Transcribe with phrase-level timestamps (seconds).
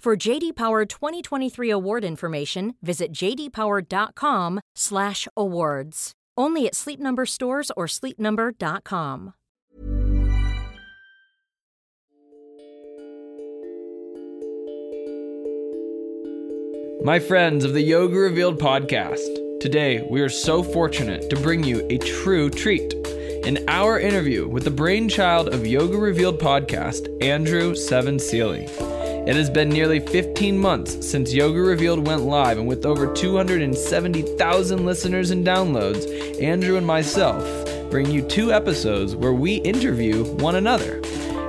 [0.00, 6.12] For JD Power 2023 award information, visit jdpower.com/awards.
[6.38, 9.32] Only at Sleep Number stores or sleepnumber.com.
[17.02, 21.86] My friends of the Yoga Revealed podcast, today we are so fortunate to bring you
[21.88, 22.92] a true treat.
[23.44, 28.66] An hour interview with the brainchild of Yoga Revealed podcast, Andrew Seven Seely.
[29.26, 34.86] It has been nearly 15 months since Yoga Revealed went live, and with over 270,000
[34.86, 37.42] listeners and downloads, Andrew and myself
[37.90, 41.00] bring you two episodes where we interview one another.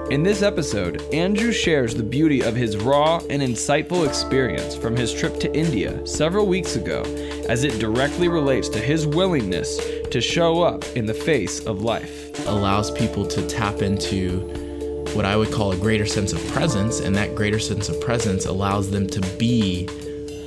[0.09, 5.13] In this episode, Andrew shares the beauty of his raw and insightful experience from his
[5.13, 7.03] trip to India several weeks ago
[7.47, 9.79] as it directly relates to his willingness
[10.09, 12.23] to show up in the face of life.
[12.47, 14.66] allows people to tap into
[15.15, 18.45] what I would call a greater sense of presence, and that greater sense of presence
[18.45, 19.87] allows them to be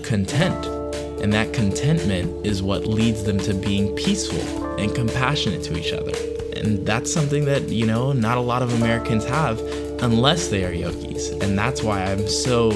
[0.03, 0.67] content.
[1.23, 4.41] And that contentment is what leads them to being peaceful
[4.79, 6.13] and compassionate to each other.
[6.57, 9.61] And that's something that, you know, not a lot of Americans have
[10.03, 11.31] unless they are yogis.
[11.31, 12.71] And that's why I'm so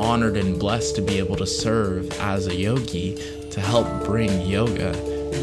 [0.00, 3.16] honored and blessed to be able to serve as a yogi
[3.50, 4.92] to help bring yoga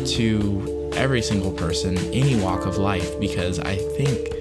[0.05, 4.33] to every single person, any walk of life, because I think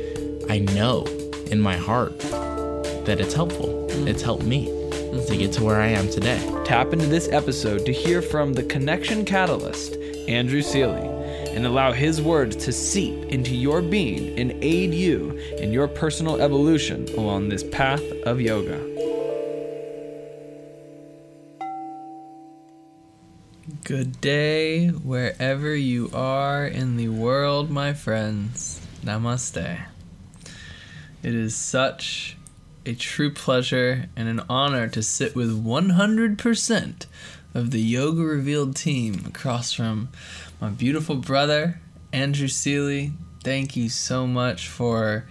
[0.49, 1.05] I know
[1.51, 3.67] in my heart that it's helpful.
[3.91, 4.09] Mm-hmm.
[4.09, 6.39] It's helped me to get to where I am today.
[6.65, 9.95] Tap into this episode to hear from the connection catalyst,
[10.29, 11.09] Andrew Seeley,
[11.55, 16.41] and allow his words to seep into your being and aid you in your personal
[16.41, 18.79] evolution along this path of yoga.
[23.85, 28.81] Good day, wherever you are in the world, my friends.
[29.05, 29.81] Namaste.
[31.23, 32.37] It is such
[32.87, 37.07] a true pleasure and an honor to sit with 100%
[37.53, 40.09] of the Yoga Revealed team across from
[40.61, 41.79] my beautiful brother,
[42.11, 43.13] Andrew Seeley.
[43.45, 45.27] Thank you so much for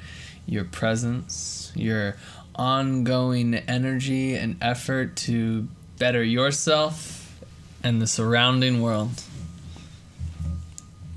[0.46, 2.18] your presence, your
[2.56, 5.68] ongoing energy and effort to
[5.98, 7.40] better yourself
[7.84, 9.24] and the surrounding world.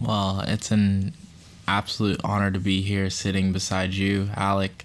[0.00, 1.12] Well, it's an
[1.72, 4.84] absolute honor to be here sitting beside you, Alec,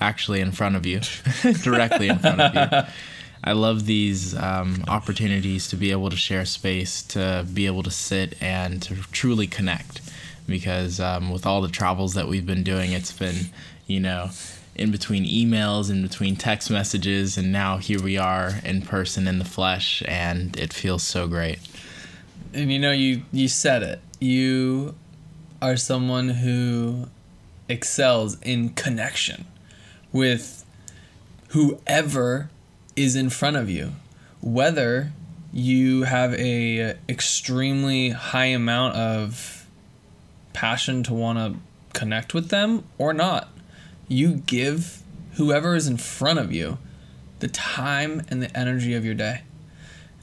[0.00, 1.00] actually in front of you,
[1.62, 2.92] directly in front of you.
[3.44, 7.90] I love these um, opportunities to be able to share space, to be able to
[7.90, 10.00] sit and to truly connect.
[10.46, 13.50] Because um, with all the travels that we've been doing, it's been,
[13.86, 14.30] you know,
[14.74, 19.38] in between emails, in between text messages, and now here we are in person in
[19.38, 21.58] the flesh, and it feels so great.
[22.54, 24.00] And you know, you you said it.
[24.20, 24.94] You
[25.62, 27.06] are someone who
[27.68, 29.46] excels in connection
[30.12, 30.66] with
[31.50, 32.50] whoever
[32.96, 33.92] is in front of you,
[34.40, 35.12] whether
[35.52, 39.66] you have a extremely high amount of
[40.52, 43.48] passion to want to connect with them or not.
[44.08, 45.02] You give
[45.34, 46.78] whoever is in front of you
[47.38, 49.42] the time and the energy of your day.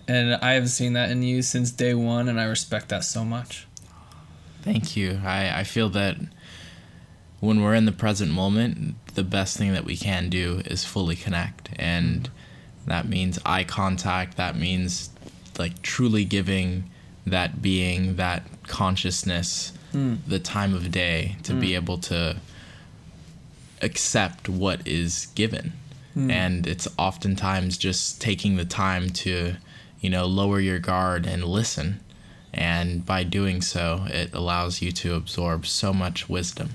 [0.06, 3.24] And I have seen that in you since day one, and I respect that so
[3.24, 3.68] much.
[4.72, 5.20] Thank you.
[5.26, 6.18] I, I feel that
[7.40, 11.16] when we're in the present moment, the best thing that we can do is fully
[11.16, 11.70] connect.
[11.80, 12.30] And
[12.90, 14.36] That means eye contact.
[14.38, 15.12] That means
[15.58, 16.90] like truly giving
[17.26, 20.16] that being, that consciousness, hmm.
[20.28, 21.76] the time of day to be hmm.
[21.76, 22.38] able to
[23.82, 25.74] accept what is given.
[26.16, 26.32] Hmm.
[26.32, 29.56] And it's oftentimes just taking the time to,
[30.02, 32.00] you know, lower your guard and listen.
[32.54, 36.72] And by doing so, it allows you to absorb so much wisdom.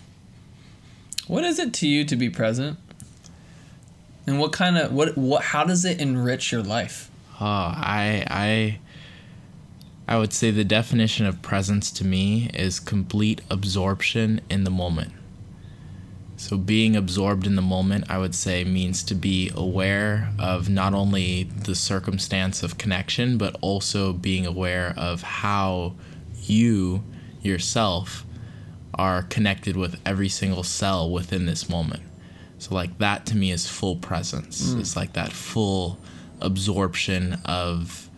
[1.26, 2.78] What is it to you to be present?
[4.26, 7.10] And what kind of what what how does it enrich your life?
[7.40, 8.78] Oh, I I
[10.06, 15.12] I would say the definition of presence to me is complete absorption in the moment.
[16.44, 20.92] So being absorbed in the moment, I would say means to be aware of not
[20.92, 25.94] only the circumstance of connection, but also being aware of how
[26.42, 27.02] you
[27.40, 28.26] yourself
[28.92, 32.02] are connected with every single cell within this moment.
[32.58, 34.74] So like that to me is full presence.
[34.74, 35.98] It's like that full
[36.42, 38.10] absorption of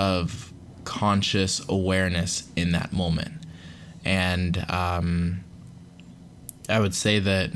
[0.00, 0.52] of
[0.82, 3.34] conscious awareness in that moment.
[4.04, 5.44] And um,
[6.68, 7.50] I would say that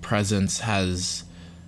[0.00, 1.24] presence has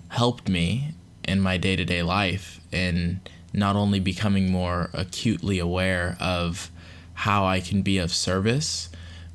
[0.08, 0.94] helped me
[1.24, 3.20] in my day to day life in
[3.52, 6.70] not only becoming more acutely aware of
[7.14, 8.90] how I can be of service,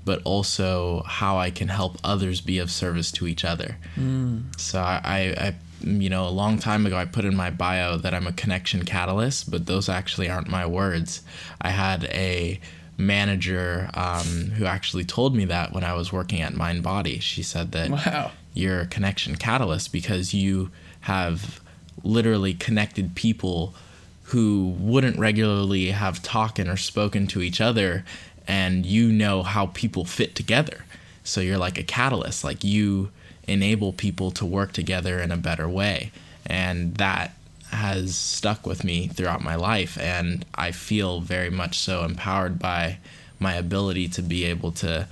[0.06, 3.78] but also how I can help others be of service to each other.
[3.96, 4.60] Mm.
[4.60, 7.98] So I, I, I, you know, a long time ago, I put in my bio
[7.98, 11.24] that I'm a connection catalyst, but those actually aren't my words.
[11.60, 12.60] I had a
[13.02, 17.22] manager um, who actually told me that when I was working at Mindbody.
[17.22, 18.32] She said that Wow.
[18.54, 20.72] you're a connection catalyst because you
[21.02, 21.60] have
[22.04, 23.74] literally connected people
[24.26, 28.04] who wouldn't regularly have talked or spoken to each other
[28.48, 30.86] and you know how people fit together
[31.24, 33.12] so you're like a catalyst like you
[33.48, 36.12] enable people to work together in a better way
[36.46, 37.34] and that
[37.72, 42.98] has stuck with me throughout my life and i feel very much so empowered by
[43.40, 45.08] my ability to be able to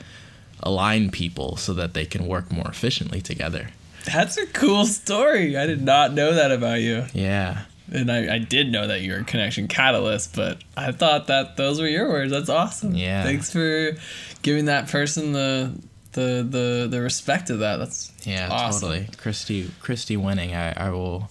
[0.62, 3.70] align people so that they can work more efficiently together
[4.06, 5.58] That's a cool story.
[5.58, 7.06] I did not know that about you.
[7.14, 11.58] yeah And I, I did know that you're a connection catalyst, but I thought that
[11.58, 12.32] those were your words.
[12.32, 12.94] That's awesome.
[12.96, 13.24] Yeah.
[13.24, 13.96] Thanks for
[14.42, 15.72] giving that person the
[16.12, 17.78] the the, the respect of that.
[17.78, 18.90] That's Yeah, awesome.
[18.90, 19.08] totally.
[19.18, 20.54] Christy, Christy winning.
[20.56, 21.30] I, I will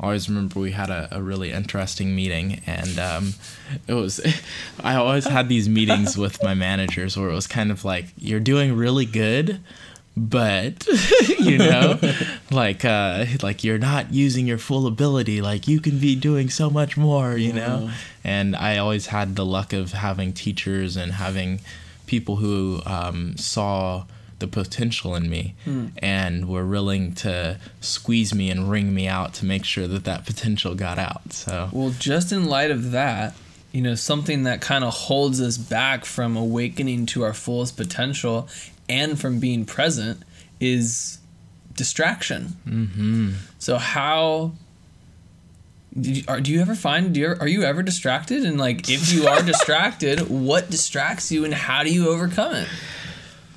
[0.00, 3.34] always remember we had a, a really interesting meeting, and um,
[3.86, 4.20] it was.
[4.82, 8.40] I always had these meetings with my managers where it was kind of like you're
[8.40, 9.60] doing really good,
[10.16, 10.86] but
[11.38, 11.98] you know,
[12.50, 15.40] like uh, like you're not using your full ability.
[15.40, 17.36] Like you can be doing so much more.
[17.36, 17.90] You know,
[18.22, 21.60] and I always had the luck of having teachers and having
[22.06, 24.04] people who um, saw
[24.38, 25.54] the potential in me
[25.98, 30.24] and were willing to squeeze me and wring me out to make sure that that
[30.24, 31.32] potential got out.
[31.32, 33.34] So Well, just in light of that,
[33.72, 38.48] you know, something that kind of holds us back from awakening to our fullest potential
[38.88, 40.22] and from being present
[40.60, 41.18] is
[41.74, 42.56] distraction.
[42.66, 43.32] Mm-hmm.
[43.58, 44.52] So how
[45.98, 48.88] do you, are, do you ever find do you, are you ever distracted and like
[48.88, 52.68] if you are distracted what distracts you and how do you overcome it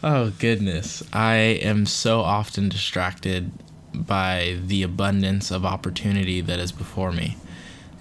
[0.04, 1.04] Oh goodness.
[1.14, 3.52] I am so often distracted
[3.94, 7.38] by the abundance of opportunity that is before me.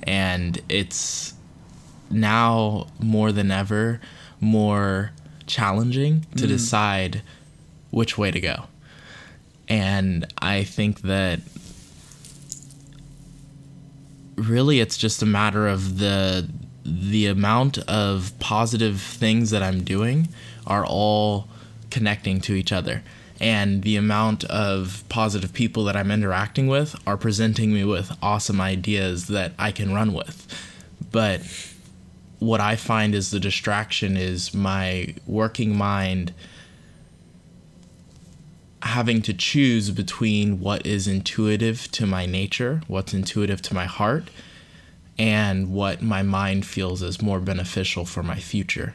[0.05, 1.35] And it's
[2.11, 4.01] now more than ever
[4.41, 5.13] more
[5.47, 6.49] challenging to mm.
[6.49, 7.23] decide
[7.91, 8.65] which way to go.
[9.69, 11.41] And I think that
[14.37, 16.49] really it's just a matter of the
[16.83, 20.29] the amount of positive things that I'm doing
[20.67, 21.47] are all
[21.91, 23.03] connecting to each other
[23.41, 28.61] and the amount of positive people that I'm interacting with are presenting me with awesome
[28.61, 30.47] ideas that I can run with
[31.11, 31.43] but
[32.39, 36.33] what I find is the distraction is my working mind
[38.83, 44.29] having to choose between what is intuitive to my nature, what's intuitive to my heart,
[45.19, 48.95] and what my mind feels is more beneficial for my future.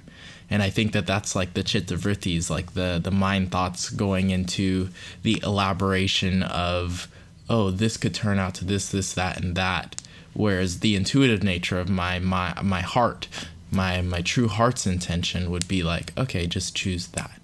[0.49, 4.29] And I think that that's like the chitta vrittis, like the the mind thoughts going
[4.29, 4.89] into
[5.23, 7.07] the elaboration of,
[7.49, 10.01] oh, this could turn out to this, this, that, and that.
[10.33, 13.27] Whereas the intuitive nature of my my my heart,
[13.71, 17.41] my my true heart's intention would be like, okay, just choose that.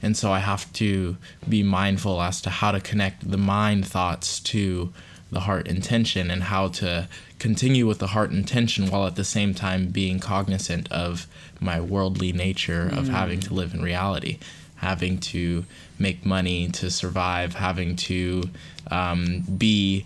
[0.00, 1.16] And so I have to
[1.48, 4.92] be mindful as to how to connect the mind thoughts to
[5.30, 9.54] the heart intention and how to continue with the heart intention while at the same
[9.54, 11.26] time being cognizant of
[11.60, 14.38] my worldly nature of having to live in reality,
[14.76, 15.64] having to
[15.98, 18.44] make money to survive, having to
[18.90, 20.04] um, be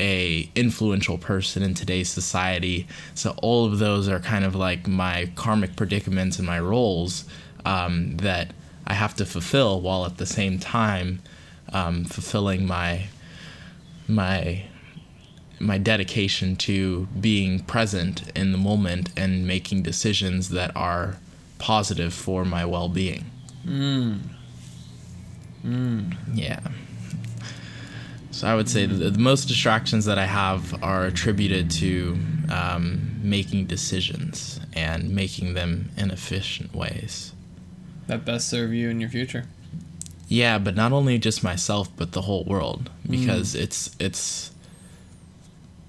[0.00, 2.86] a influential person in today's society.
[3.14, 7.24] So all of those are kind of like my karmic predicaments and my roles
[7.64, 8.52] um, that
[8.86, 11.20] I have to fulfill while at the same time
[11.72, 13.06] um, fulfilling my
[14.06, 14.64] my
[15.64, 21.16] my dedication to being present in the moment and making decisions that are
[21.58, 23.24] positive for my well-being.
[23.66, 24.20] Mm.
[25.64, 26.16] Mm.
[26.34, 26.60] Yeah.
[28.30, 32.18] So I would say the, the, most distractions that I have are attributed to
[32.50, 37.32] um, making decisions and making them in efficient ways.
[38.08, 39.44] That best serve you in your future.
[40.28, 43.60] Yeah, but not only just myself, but the whole world, because mm.
[43.60, 44.50] it's it's.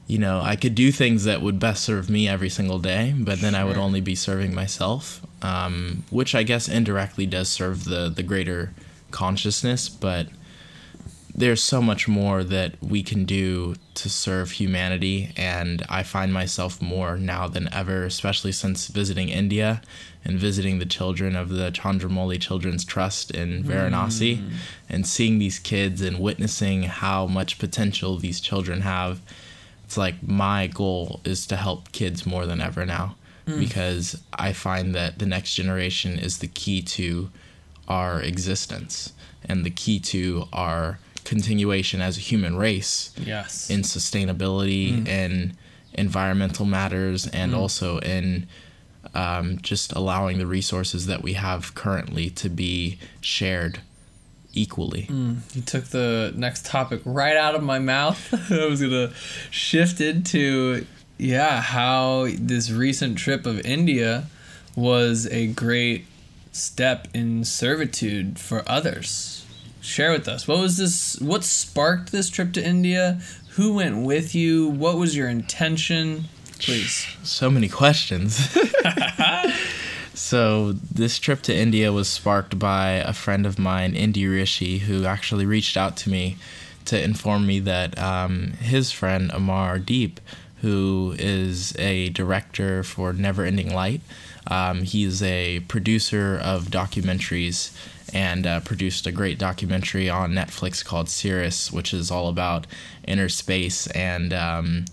[0.08, 3.42] You know, I could do things that would best serve me every single day, but
[3.42, 3.62] then sure.
[3.62, 8.24] I would only be serving myself, um, which I guess indirectly does serve the the
[8.24, 8.72] greater
[9.12, 10.28] consciousness, but
[11.38, 16.82] there's so much more that we can do to serve humanity and i find myself
[16.82, 19.82] more now than ever especially since visiting india
[20.24, 24.52] and visiting the children of the chandramouli children's trust in varanasi mm.
[24.88, 29.20] and seeing these kids and witnessing how much potential these children have
[29.86, 33.16] it's like my goal is to help kids more than ever now
[33.48, 33.60] mm.
[33.60, 37.30] because i find that the next generation is the key to
[37.88, 39.14] our existence
[39.48, 43.14] and the key to our continuation as a human race.
[43.18, 43.70] Yes.
[43.70, 45.08] In sustainability mm.
[45.08, 45.58] and
[45.94, 47.58] environmental matters, and mm.
[47.58, 48.48] also in
[49.14, 53.80] um, just allowing the resources that we have currently to be shared
[54.56, 55.04] equally.
[55.04, 55.56] Mm.
[55.56, 58.34] You took the next topic right out of my mouth.
[58.52, 59.14] I was gonna
[59.52, 60.86] shift into
[61.18, 64.26] yeah how this recent trip of India
[64.76, 66.06] was a great
[66.52, 69.46] step in servitude for others
[69.82, 73.20] share with us what was this what sparked this trip to india
[73.52, 76.26] who went with you what was your intention
[76.60, 78.58] please so many questions
[80.16, 85.06] so this trip to india was sparked by a friend of mine indy rishi who
[85.06, 86.38] actually reached out to me
[86.86, 90.18] to inform me that um, his friend amardeep
[90.62, 94.02] who is a director for never ending light
[94.48, 97.76] um, he's a producer of documentaries
[98.14, 102.66] and uh, produced a great documentary on Netflix called Sirius, which is all about
[103.06, 104.86] inner space and um,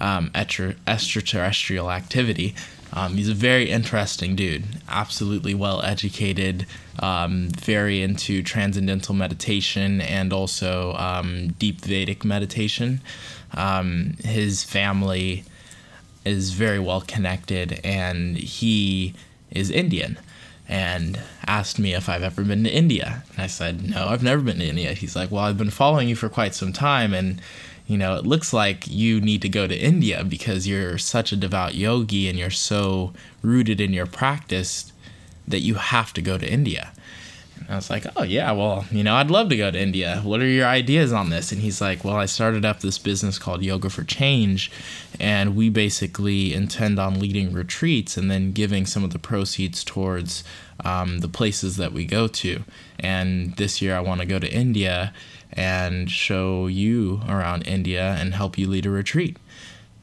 [0.00, 2.54] um, extraterrestrial activity.
[2.92, 6.66] Um, he's a very interesting dude, absolutely well educated,
[7.00, 13.00] um, very into transcendental meditation and also um, deep Vedic meditation.
[13.56, 15.44] Um, his family
[16.24, 19.14] is very well connected, and he
[19.50, 20.18] is Indian
[20.66, 23.22] and asked me if I've ever been to India.
[23.32, 24.94] And I said, No, I've never been to India.
[24.94, 27.40] He's like, Well, I've been following you for quite some time, and
[27.86, 31.36] you know, it looks like you need to go to India because you're such a
[31.36, 33.12] devout yogi and you're so
[33.42, 34.92] rooted in your practice
[35.46, 36.92] that you have to go to India.
[37.56, 40.20] And I was like, oh, yeah, well, you know, I'd love to go to India.
[40.24, 41.52] What are your ideas on this?
[41.52, 44.70] And he's like, well, I started up this business called Yoga for Change,
[45.20, 50.42] and we basically intend on leading retreats and then giving some of the proceeds towards
[50.84, 52.64] um, the places that we go to.
[52.98, 55.12] And this year I want to go to India
[55.54, 59.36] and show you around India and help you lead a retreat.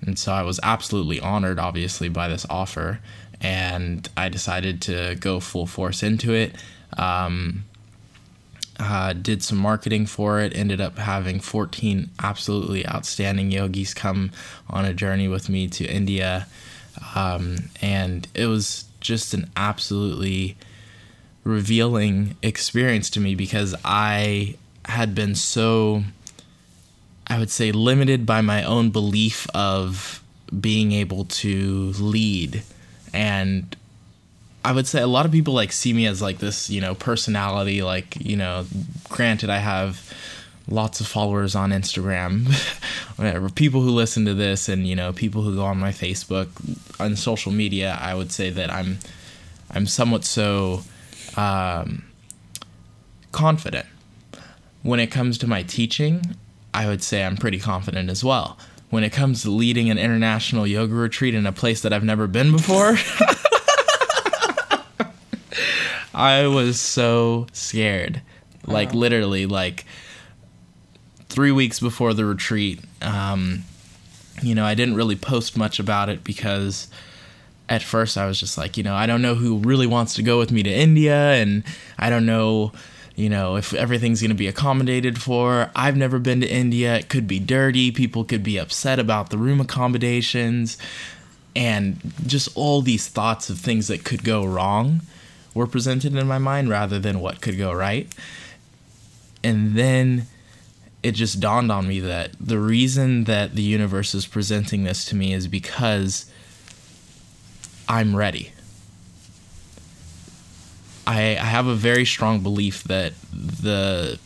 [0.02, 3.00] And so I was absolutely honored, obviously, by this offer.
[3.40, 6.56] And I decided to go full force into it
[6.98, 7.66] um,
[8.80, 10.56] uh, did some marketing for it.
[10.56, 14.32] Ended up having 14 absolutely outstanding yogis come
[14.70, 16.48] on a journey with me to India,
[17.16, 20.58] um, and it was just an absolutely
[21.44, 24.56] revealing experience to me because I
[24.86, 26.04] had been so,
[27.28, 30.24] I would say, limited by my own belief of
[30.60, 32.64] being able to lead
[33.14, 33.76] and
[34.64, 36.94] I would say a lot of people like see me as like this, you know,
[36.94, 37.82] personality.
[37.82, 38.66] Like, you know,
[39.10, 40.14] granted, I have
[40.68, 42.48] lots of followers on Instagram,
[43.18, 43.50] whatever.
[43.50, 46.50] People who listen to this, and you know, people who go on my Facebook,
[47.00, 47.98] on social media.
[48.00, 49.00] I would say that I'm,
[49.72, 50.82] I'm somewhat so,
[51.36, 52.04] um,
[53.32, 53.88] confident.
[54.84, 56.36] When it comes to my teaching,
[56.74, 58.58] I would say I'm pretty confident as well.
[58.90, 62.28] When it comes to leading an international yoga retreat in a place that I've never
[62.28, 62.98] been before.
[66.14, 68.22] I was so scared.
[68.66, 68.98] Like uh-huh.
[68.98, 69.86] literally, like
[71.30, 73.64] three weeks before the retreat, um,
[74.42, 76.90] you know, I didn't really post much about it because
[77.70, 80.24] at first I was just like, you know, I don't know who really wants to
[80.24, 81.64] go with me to India, and
[81.98, 82.74] I don't know
[83.16, 85.70] you know, if everything's going to be accommodated for.
[85.76, 86.96] I've never been to India.
[86.96, 87.92] It could be dirty.
[87.92, 90.78] People could be upset about the room accommodations.
[91.56, 95.02] And just all these thoughts of things that could go wrong
[95.54, 98.08] were presented in my mind rather than what could go right.
[99.44, 100.28] And then
[101.04, 105.16] it just dawned on me that the reason that the universe is presenting this to
[105.16, 106.32] me is because
[107.90, 108.54] I'm ready.
[111.08, 114.20] I, I have a very strong belief that the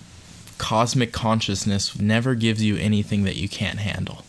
[0.57, 4.23] cosmic consciousness never gives you anything that you can't handle.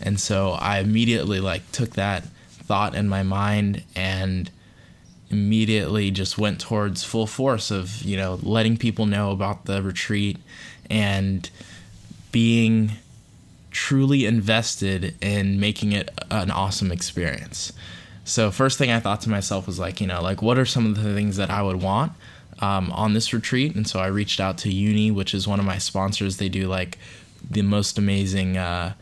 [0.00, 4.50] And so I immediately like took that thought in my mind and
[5.30, 10.38] immediately just went towards full force of, you know, letting people know about the retreat
[10.90, 11.48] and
[12.32, 12.92] being
[13.70, 17.72] truly invested in making it an awesome experience.
[18.24, 20.86] So first thing I thought to myself was like, you know, like what are some
[20.86, 22.12] of the things that I would want
[22.60, 23.74] um, on this retreat?
[23.74, 26.38] And so I reached out to Yuni, which is one of my sponsors.
[26.38, 26.98] They do like
[27.48, 28.94] the most amazing uh,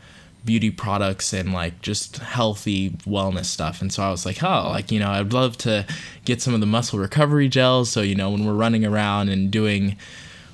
[0.45, 3.81] beauty products and like just healthy wellness stuff.
[3.81, 5.85] And so I was like, oh, like you know, I'd love to
[6.25, 7.89] get some of the muscle recovery gels.
[7.89, 9.95] So you know, when we're running around and doing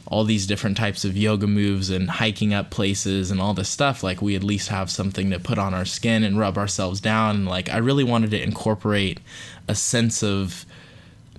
[0.10, 4.02] all these different types of yoga moves and hiking up places and all this stuff
[4.02, 7.36] like we at least have something to put on our skin and rub ourselves down.
[7.36, 9.20] And like i really wanted to incorporate
[9.68, 10.66] a sense of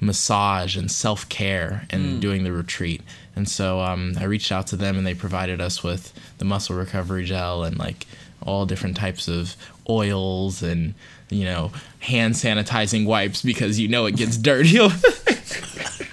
[0.01, 2.21] massage and self-care in mm.
[2.21, 3.03] doing the retreat.
[3.35, 6.77] And so um, i reached out to them and they provided us with the muscle
[6.77, 8.07] recovery gel and like
[8.43, 9.57] all different types of
[9.89, 10.95] oils and
[11.29, 14.79] you know hand sanitizing wipes because you know it gets dirty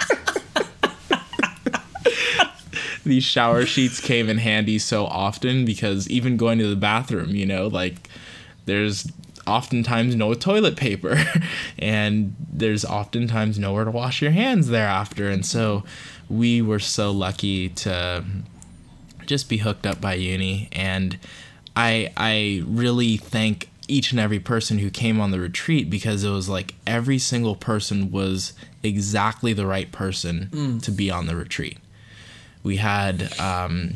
[3.08, 7.46] these shower sheets came in handy so often because even going to the bathroom, you
[7.46, 8.10] know, like
[8.66, 9.12] there's
[9.46, 11.18] oftentimes no toilet paper
[11.80, 15.30] and there's oftentimes nowhere to wash your hands thereafter.
[15.30, 15.84] And so
[16.30, 18.24] we were so lucky to
[19.26, 21.18] just be hooked up by yuni and
[21.76, 26.30] I I really thank each and every person who came on the retreat because it
[26.30, 28.54] was like every single person was
[28.84, 30.82] exactly the right person mm.
[30.84, 31.78] to be on the retreat.
[32.68, 33.94] We had um,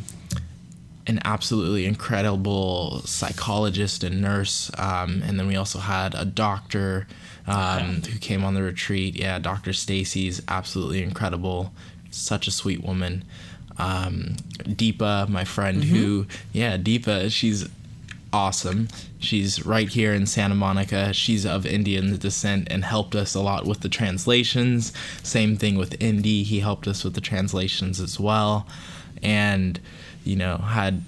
[1.06, 7.06] an absolutely incredible psychologist and nurse, um, and then we also had a doctor
[7.48, 9.16] um, who came on the retreat.
[9.16, 9.74] Yeah, Dr.
[9.74, 11.74] Stacy's absolutely incredible,
[12.12, 13.26] such a sweet woman.
[13.78, 15.96] Um, Deepa, my friend, mm-hmm.
[15.96, 17.68] who yeah, Deepa, she's
[18.34, 18.88] awesome.
[19.20, 21.14] She's right here in Santa Monica.
[21.14, 24.94] She's of Indian descent and helped us a lot with the translations.
[25.24, 26.44] Same thing with Indy.
[26.44, 28.68] He helped us with the translations as well.
[29.22, 29.80] And,
[30.24, 31.04] you know, had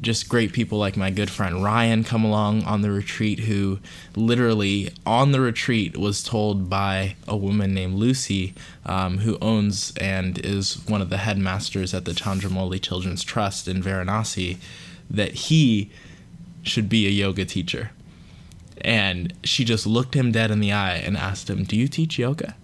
[0.00, 3.78] just great people like my good friend Ryan come along on the retreat, who
[4.14, 10.38] literally on the retreat was told by a woman named Lucy, um, who owns and
[10.38, 14.58] is one of the headmasters at the Chandramouli Children's Trust in Varanasi,
[15.08, 15.90] that he
[16.64, 17.90] should be a yoga teacher.
[18.80, 22.18] And she just looked him dead in the eye and asked him, Do you teach
[22.18, 22.56] yoga?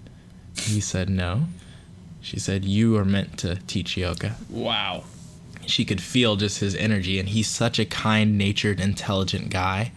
[0.56, 1.44] He said, No.
[2.20, 4.36] She said, You are meant to teach yoga.
[4.48, 5.04] Wow.
[5.66, 9.92] She could feel just his energy, and he's such a kind natured, intelligent guy.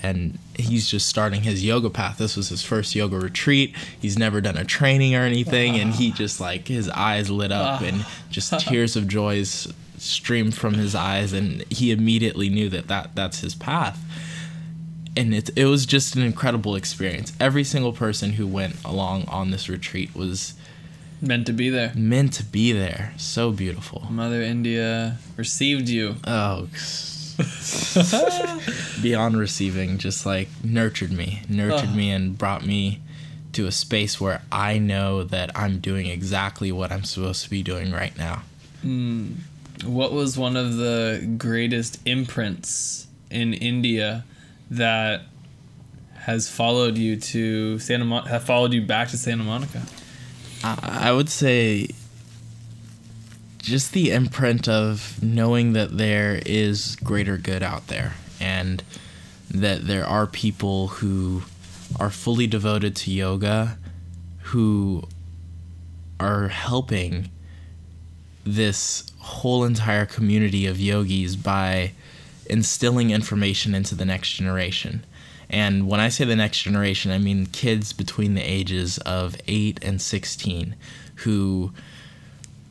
[0.00, 2.18] And he's just starting his yoga path.
[2.18, 3.74] This was his first yoga retreat.
[4.00, 7.82] He's never done a training or anything, and he just like his eyes lit up
[7.82, 7.84] ah.
[7.84, 13.14] and just tears of joys streamed from his eyes, and he immediately knew that, that
[13.14, 14.00] that's his path.
[15.16, 17.32] And it, it was just an incredible experience.
[17.40, 20.54] Every single person who went along on this retreat was
[21.20, 21.92] meant to be there.
[21.94, 23.12] Meant to be there.
[23.16, 24.06] So beautiful.
[24.10, 26.16] Mother India received you.
[26.24, 26.68] Oh,
[29.02, 31.96] beyond receiving, just like nurtured me, nurtured oh.
[31.96, 33.00] me, and brought me
[33.52, 37.62] to a space where I know that I'm doing exactly what I'm supposed to be
[37.62, 38.42] doing right now.
[38.84, 39.36] Mm.
[39.84, 44.24] What was one of the greatest imprints in India
[44.70, 45.22] that
[46.14, 49.82] has followed you to Santa Mon- have followed you back to Santa Monica?
[50.62, 51.88] I would say
[53.58, 58.82] just the imprint of knowing that there is greater good out there and
[59.50, 61.42] that there are people who
[61.98, 63.78] are fully devoted to yoga
[64.42, 65.02] who
[66.18, 67.30] are helping
[68.54, 71.92] this whole entire community of yogis by
[72.46, 75.04] instilling information into the next generation.
[75.50, 79.80] And when I say the next generation, I mean kids between the ages of 8
[79.82, 80.74] and 16
[81.16, 81.72] who,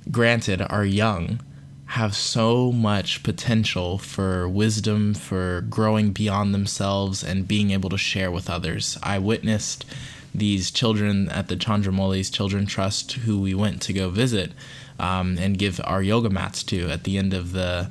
[0.09, 1.41] granted, are young,
[1.87, 8.31] have so much potential for wisdom, for growing beyond themselves, and being able to share
[8.31, 8.97] with others.
[9.03, 9.85] I witnessed
[10.33, 14.51] these children at the Chandramouli's Children Trust, who we went to go visit
[14.99, 17.89] um, and give our yoga mats to at the end of the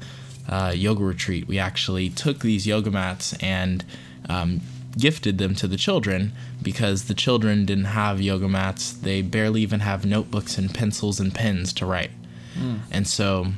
[0.49, 1.47] uh, yoga retreat.
[1.49, 3.85] We actually took these yoga mats and
[4.29, 4.61] um,
[4.99, 8.93] gifted them to the children because the children didn't have yoga mats.
[8.93, 12.11] They barely even have notebooks and pencils and pens to write.
[12.59, 12.81] Mm.
[12.91, 13.49] And so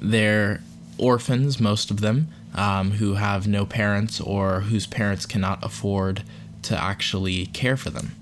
[0.00, 0.60] they're
[0.98, 6.22] orphans, most of them, um, who have no parents or whose parents cannot afford
[6.62, 8.14] to actually care for them.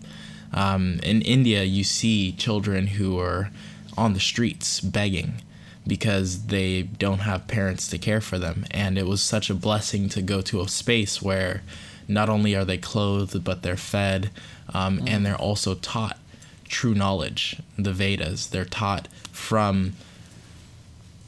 [0.53, 3.51] Um, in India, you see children who are
[3.97, 5.35] on the streets begging
[5.87, 8.65] because they don't have parents to care for them.
[8.71, 11.63] And it was such a blessing to go to a space where
[12.09, 14.31] not only are they clothed, but they're fed
[14.73, 15.09] um, mm.
[15.09, 16.19] and they're also taught
[16.69, 18.47] true knowledge, the Vedas.
[18.47, 19.95] They're taught from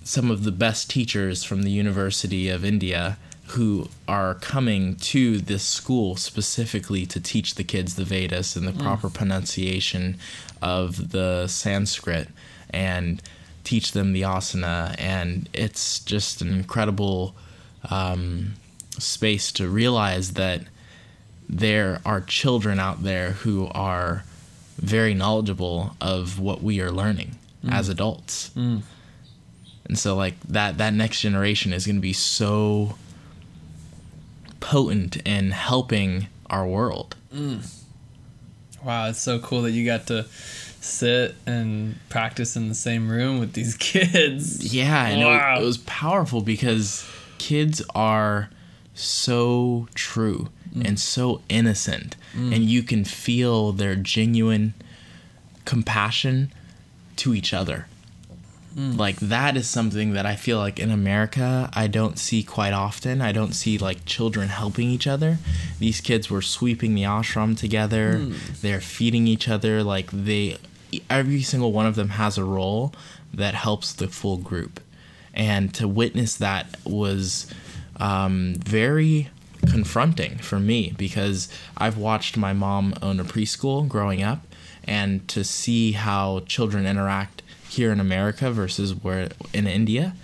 [0.05, 5.63] some of the best teachers from the University of India who are coming to this
[5.63, 8.83] school specifically to teach the kids the Vedas and the mm.
[8.83, 10.17] proper pronunciation
[10.63, 12.29] of the Sanskrit
[12.75, 13.23] and
[13.63, 14.95] teach them the asana.
[14.99, 17.35] And it's just an incredible
[17.91, 18.55] um,
[18.99, 20.63] space to realize that
[21.49, 24.25] there are children out there who are
[24.77, 27.73] very knowledgeable of what we are learning mm.
[27.73, 28.51] as adults.
[28.57, 28.83] Mm.
[29.87, 32.97] And so like that that next generation is going to be so
[34.61, 37.17] potent in helping our world.
[37.35, 37.71] Mm.
[38.83, 40.27] Wow, it's so cool that you got to
[40.85, 44.75] sit and practice in the same room with these kids.
[44.75, 45.57] Yeah, and wow.
[45.57, 47.07] it, it was powerful because
[47.39, 48.51] kids are
[48.95, 50.87] so true mm.
[50.87, 52.55] and so innocent, mm.
[52.55, 54.75] and you can feel their genuine
[55.65, 56.53] compassion
[57.17, 57.87] to each other.
[58.77, 58.99] Mm.
[58.99, 63.21] Like that is something that I feel like in America I don't see quite often.
[63.21, 65.39] I don't see like children helping each other.
[65.79, 68.15] These kids were sweeping the ashram together.
[68.15, 68.61] Mm.
[68.61, 70.59] They're feeding each other like they
[71.11, 72.95] every single one of them has a role
[73.33, 74.81] that helps the full group.
[75.33, 77.53] And to witness that was
[77.97, 79.31] um, very
[79.67, 84.47] confronting for me because I've watched my mom own a preschool growing up
[84.87, 90.15] and to see how children interact here in America versus where in India.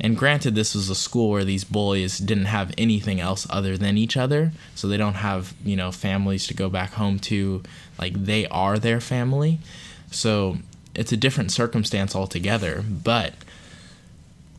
[0.00, 3.96] And granted, this was a school where these boys didn't have anything else other than
[3.96, 7.62] each other, so they don't have you know families to go back home to.
[7.98, 9.60] Like they are their family,
[10.12, 10.58] so
[10.94, 12.84] it's a different circumstance altogether.
[12.88, 13.34] But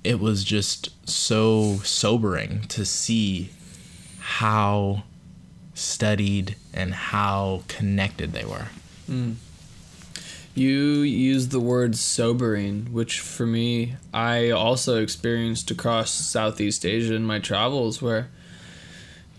[0.04, 3.52] it was just so sobering to see
[4.20, 5.04] how
[5.74, 8.68] studied and how connected they were.
[9.10, 9.36] Mm.
[10.56, 17.26] You used the word sobering, which for me, I also experienced across Southeast Asia in
[17.26, 18.30] my travels, where,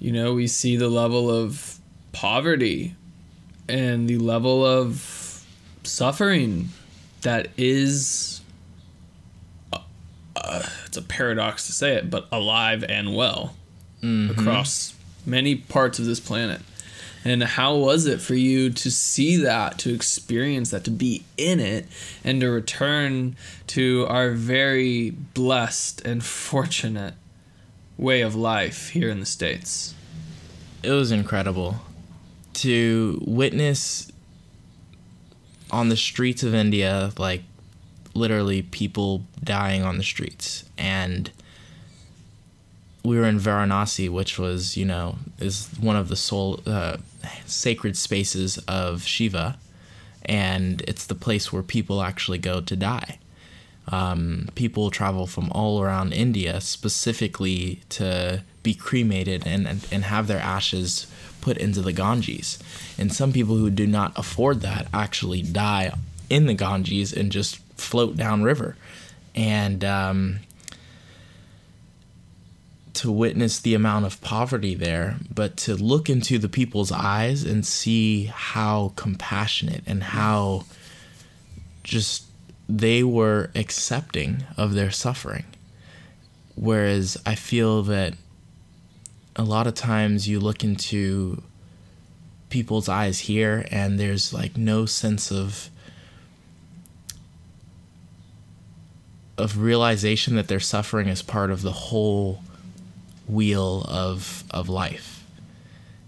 [0.00, 1.79] you know, we see the level of
[2.12, 2.96] poverty
[3.68, 5.24] and the level of
[5.87, 6.68] suffering
[7.23, 8.40] that is,
[9.73, 9.79] uh,
[10.37, 13.55] uh, it's a paradox to say it, but alive and well
[14.03, 14.38] mm-hmm.
[14.38, 14.94] across
[15.27, 16.61] many parts of this planet.
[17.27, 21.59] And how was it for you to see that, to experience that, to be in
[21.59, 21.87] it,
[22.23, 23.37] and to return
[23.68, 27.14] to our very blessed and fortunate
[27.97, 29.94] way of life here in the States?
[30.83, 31.77] It was incredible
[32.55, 34.12] to witness
[35.75, 37.43] on the streets of India, like
[38.15, 40.65] literally people dying on the streets.
[40.79, 41.31] And
[43.03, 46.97] we were in Varanasi, which was, you know, is one of the soul, uh,
[47.45, 49.59] sacred spaces of Shiva,
[50.25, 53.19] and it's the place where people actually go to die.
[53.89, 60.27] Um, people travel from all around India specifically to be cremated and, and, and have
[60.27, 61.07] their ashes
[61.45, 62.59] put into the Ganges.
[62.99, 65.93] And some people who do not afford that actually die
[66.31, 68.77] in the Ganges and just float downriver.
[69.35, 70.41] And um,
[72.95, 77.67] to witness the amount of poverty there, but to look into the people's eyes and
[77.67, 80.65] see how compassionate and how
[81.83, 82.25] just
[82.67, 85.45] they were accepting of their suffering.
[86.55, 88.15] Whereas I feel that
[89.37, 91.42] a lot of times you look into
[92.51, 95.70] people's eyes here and there's like no sense of
[99.37, 102.42] of realization that their suffering is part of the whole
[103.27, 105.25] wheel of of life.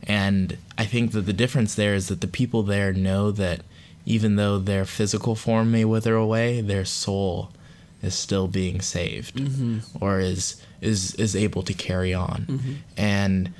[0.04, 3.62] And I think that the difference there is that the people there know that
[4.04, 7.50] even though their physical form may wither away, their soul
[8.02, 10.04] is still being saved mm-hmm.
[10.04, 12.46] or is is is able to carry on.
[12.48, 12.72] Mm-hmm.
[12.96, 13.54] And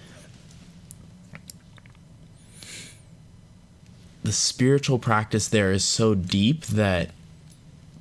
[4.22, 7.10] the spiritual practice there is so deep that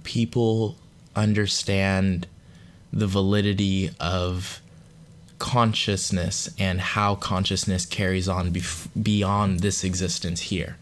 [0.04, 0.76] people
[1.15, 2.28] understand
[2.91, 4.62] the validity of
[5.38, 10.78] consciousness and how consciousness carries on bef- beyond this existence here.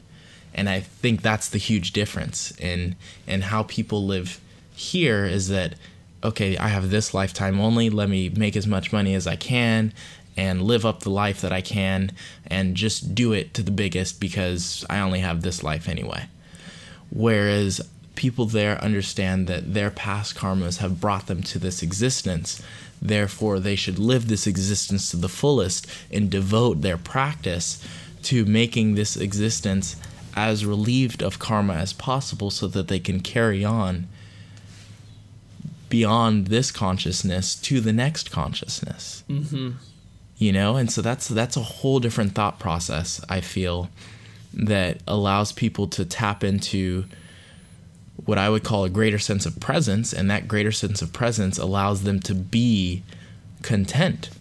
[0.53, 2.95] And I think that's the huge difference in
[3.27, 4.39] in how people live
[4.75, 5.75] here is that
[6.23, 9.93] okay, I have this lifetime only, let me make as much money as I can
[10.37, 12.11] and live up the life that I can
[12.47, 16.25] and just do it to the biggest because I only have this life anyway.
[17.09, 17.81] Whereas
[18.15, 22.63] people there understand that their past karmas have brought them to this existence.
[23.01, 27.85] Therefore, they should live this existence to the fullest and devote their practice
[28.23, 29.97] to making this existence
[30.35, 34.07] as relieved of karma as possible so that they can carry on
[35.93, 39.23] beyond this consciousness to the next consciousness.
[39.29, 39.73] Mm-hmm.
[40.37, 43.23] You know, and so that's that's a whole different thought process.
[43.29, 43.89] I feel
[44.55, 47.05] that allows people to tap into
[48.25, 51.59] what I would call a greater sense of presence, and that greater sense of presence
[51.59, 53.03] allows them to be
[53.61, 54.31] content.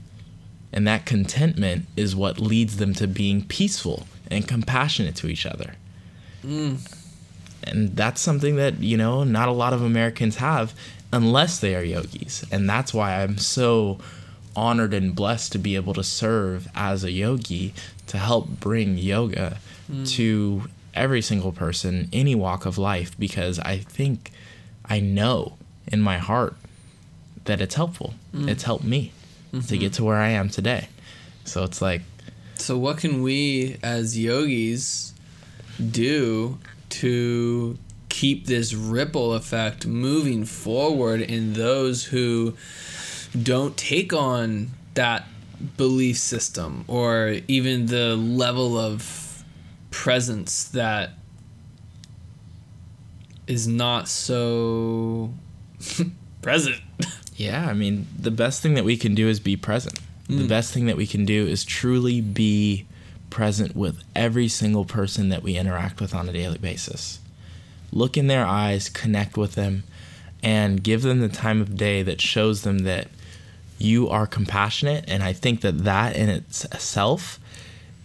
[0.73, 5.75] And that contentment is what leads them to being peaceful and compassionate to each other.
[6.43, 6.79] Mm.
[7.65, 10.73] And that's something that, you know, not a lot of Americans have
[11.13, 12.45] unless they are yogis.
[12.51, 13.99] And that's why I'm so
[14.57, 17.75] honored and blessed to be able to serve as a yogi
[18.07, 19.59] to help bring yoga
[19.91, 20.09] mm.
[20.11, 24.31] to every single person, any walk of life, because I think
[24.85, 26.55] I know in my heart
[27.45, 28.15] that it's helpful.
[28.35, 28.49] Mm.
[28.49, 29.13] It's helped me
[29.53, 29.67] mm-hmm.
[29.67, 30.89] to get to where I am today.
[31.45, 32.03] So it's like.
[32.57, 35.15] So, what can we as yogis
[35.91, 36.59] do
[36.91, 37.79] to
[38.13, 42.55] keep this ripple effect moving forward in those who
[43.43, 45.27] don't take on that
[45.79, 49.43] belief system or even the level of
[49.91, 51.13] presence that
[53.47, 55.33] is not so
[56.43, 56.83] present.
[57.35, 59.99] Yeah, I mean, the best thing that we can do is be present.
[60.29, 60.37] Mm.
[60.37, 62.87] The best thing that we can do is truly be
[63.31, 67.22] present with every single person that we interact with on a daily basis.
[67.93, 69.85] Look in their eyes, connect with them,
[70.43, 73.09] and give them the time of day that shows them that
[73.79, 75.05] you are compassionate.
[75.07, 77.39] And I think that that in itself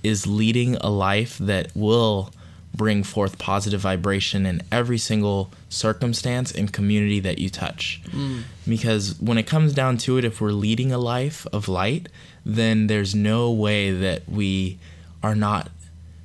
[0.04, 2.32] is leading a life that will
[2.73, 8.02] bring forth positive vibration in every single circumstance and community that you touch.
[8.10, 8.43] Mm.
[8.67, 12.08] Because when it comes down to it, if we're leading a life of light,
[12.45, 14.78] then there's no way that we
[15.23, 15.71] are not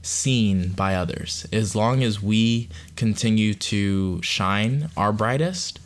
[0.03, 1.47] seen by others.
[1.53, 5.79] As long as we continue to shine our brightest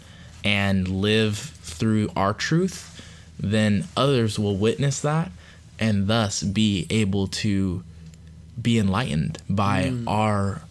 [0.45, 2.93] and live through our truth,
[3.39, 5.31] then others will witness that
[5.79, 7.83] and thus be able to
[8.61, 10.05] be enlightened by mm.
[10.07, 10.63] our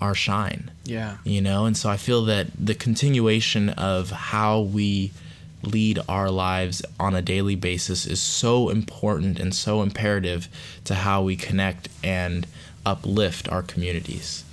[0.00, 0.70] our shine.
[0.84, 1.18] Yeah.
[1.24, 5.12] You know, and so I feel that the continuation of how we
[5.66, 10.48] lead our lives on a daily basis is so important and so imperative
[10.84, 12.46] to how we connect and
[12.86, 14.44] uplift our communities.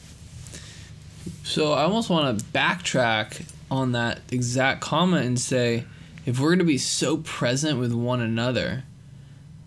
[1.44, 5.86] So I almost want to backtrack on that exact comment and say
[6.26, 8.84] if we're going to be so present with one another,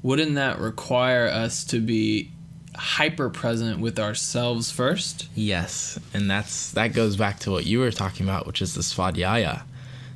[0.03, 2.31] wouldn't that require us to be
[2.77, 5.29] hyper present with ourselves first?
[5.35, 8.83] Yes, and that's that goes back to what you were talking about, which is the
[8.83, 9.63] svadhyaya,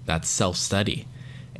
[0.07, 1.07] that self study.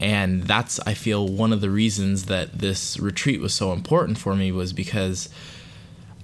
[0.01, 4.37] And that's I feel one of the reasons that this retreat was so important for
[4.37, 5.29] me was because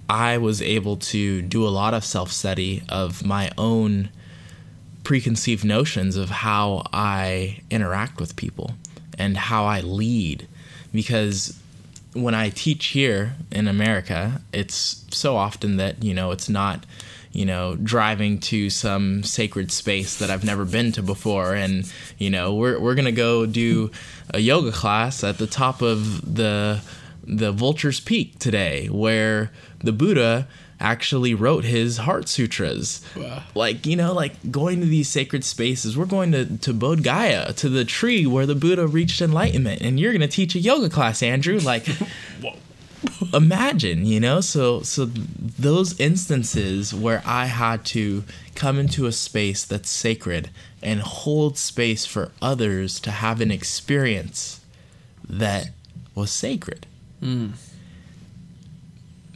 [0.09, 4.11] I was able to do a lot of self study of my own
[5.03, 8.75] preconceived notions of how I interact with people
[9.19, 10.49] and how I lead.
[10.93, 11.59] Because
[12.15, 16.87] when I teach here in America, it's so often that, you know, it's not,
[17.35, 21.55] you know, driving to some sacred space that I've never been to before.
[21.55, 23.91] And, you know, we're, we're going to go do
[24.31, 26.81] a yoga class at the top of the,
[27.27, 30.47] the Vulture's Peak today, where the Buddha
[30.79, 33.05] actually wrote his heart sutras.
[33.17, 33.43] Wow.
[33.57, 35.97] Like, you know, like going to these sacred spaces.
[35.97, 39.83] We're going to, to Bodh Gaya, to the tree where the Buddha reached enlightenment.
[39.83, 41.59] And you're going to teach a yoga class, Andrew.
[41.59, 41.89] Like,
[43.33, 44.41] imagine, you know?
[44.41, 50.51] So, so those instances where I had to come into a space that's sacred
[50.83, 54.61] and hold space for others to have an experience
[55.29, 55.71] that
[56.15, 56.87] was sacred.
[57.23, 57.53] Mm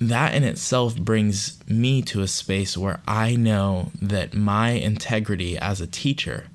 [0.00, 5.80] that in itself brings me to a space where I know that my integrity as
[5.80, 6.46] a teacher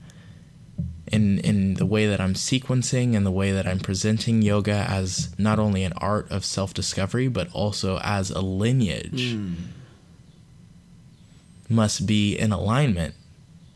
[1.08, 1.63] in in
[1.94, 5.94] way that I'm sequencing and the way that I'm presenting yoga as not only an
[5.98, 9.56] art of self-discovery but also as a lineage mm.
[11.70, 13.14] must be in alignment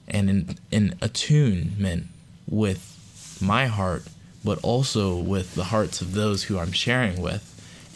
[0.07, 2.07] and in, in attunement
[2.49, 4.03] with my heart,
[4.43, 7.43] but also with the hearts of those who I'm sharing with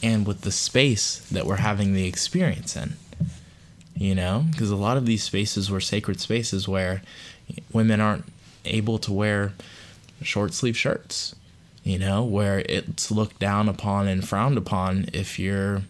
[0.04, 2.94] and with the space that we're having the experience in.
[3.96, 7.02] You know, because a lot of these spaces were sacred spaces where
[7.72, 8.26] women aren't
[8.66, 9.54] able to wear
[10.22, 11.36] short sleeve shirts,
[11.84, 15.84] you know, where it's looked down upon and frowned upon if you're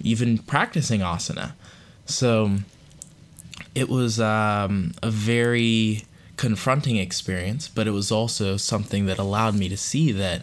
[0.00, 1.52] even practicing asana.
[2.06, 2.58] So
[3.74, 6.04] it was um, a very
[6.36, 10.42] confronting experience, but it was also something that allowed me to see that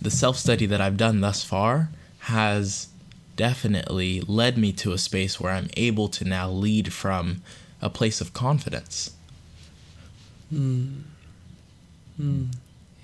[0.00, 2.88] the self study that I've done thus far has
[3.36, 7.42] definitely led me to a space where I'm able to now lead from
[7.82, 9.12] a place of confidence.
[10.50, 11.00] Hmm.
[12.16, 12.46] Hmm.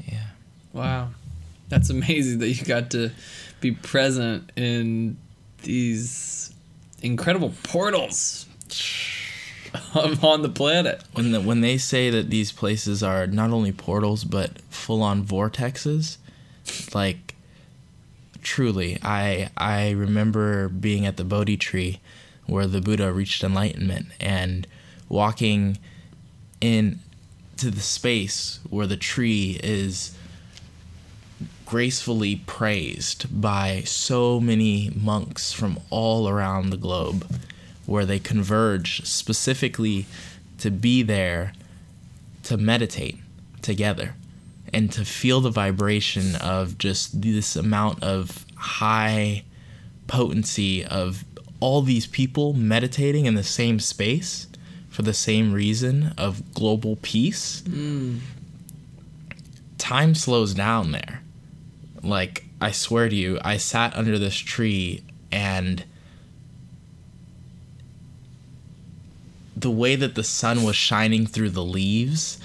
[0.07, 0.27] Yeah.
[0.73, 1.09] Wow.
[1.69, 3.11] That's amazing that you got to
[3.61, 5.17] be present in
[5.63, 6.53] these
[7.03, 8.47] incredible portals
[9.95, 11.03] on the planet.
[11.13, 15.25] When the, when they say that these places are not only portals but full on
[15.25, 16.17] vortexes,
[16.95, 17.35] like
[18.43, 22.01] truly, I I remember being at the Bodhi tree
[22.47, 24.67] where the Buddha reached enlightenment and
[25.09, 25.79] walking
[26.61, 27.01] in
[27.61, 30.17] to the space where the tree is
[31.67, 37.25] gracefully praised by so many monks from all around the globe,
[37.87, 40.07] where they converge specifically
[40.59, 41.53] to be there
[42.43, 43.19] to meditate
[43.63, 44.15] together
[44.73, 49.45] and to feel the vibration of just this amount of high
[50.07, 51.25] potency of
[51.61, 54.47] all these people meditating in the same space
[54.91, 57.63] for the same reason of global peace.
[57.63, 58.19] Mm.
[59.79, 61.23] Time slows down there
[62.03, 65.85] like, I swear to you, I sat under this tree and
[69.57, 72.41] the way that the sun was shining through the leaves,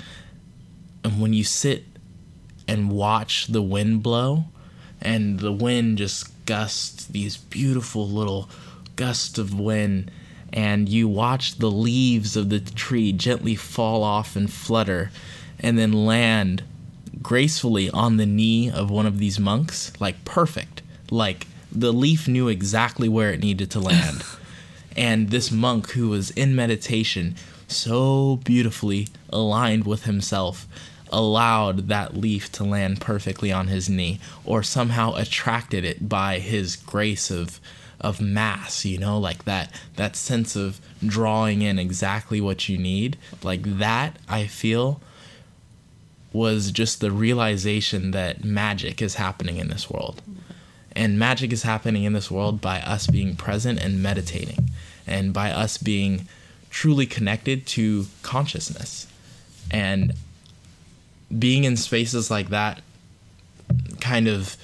[1.03, 1.85] and when you sit
[2.67, 4.45] and watch the wind blow,
[5.01, 8.49] and the wind just gusts these beautiful little
[8.95, 10.11] gusts of wind,
[10.55, 15.11] and you watch the leaves of the tree gently fall off and flutter,
[15.59, 16.63] and then land
[17.21, 20.81] gracefully on the knee of one of these monks, like perfect.
[21.11, 24.23] Like the leaf knew exactly where it needed to land.
[24.95, 27.35] and this monk who was in meditation,
[27.67, 30.67] so beautifully aligned with himself,
[31.11, 36.77] allowed that leaf to land perfectly on his knee or somehow attracted it by his
[36.77, 37.59] grace of
[38.01, 43.17] of mass, you know, like that that sense of drawing in exactly what you need.
[43.43, 45.01] Like that I feel
[46.33, 50.21] was just the realization that magic is happening in this world.
[50.93, 54.69] And magic is happening in this world by us being present and meditating,
[55.05, 56.27] and by us being
[56.69, 59.07] truly connected to consciousness.
[59.71, 60.13] And
[61.37, 62.81] being in spaces like that
[63.99, 64.57] kind of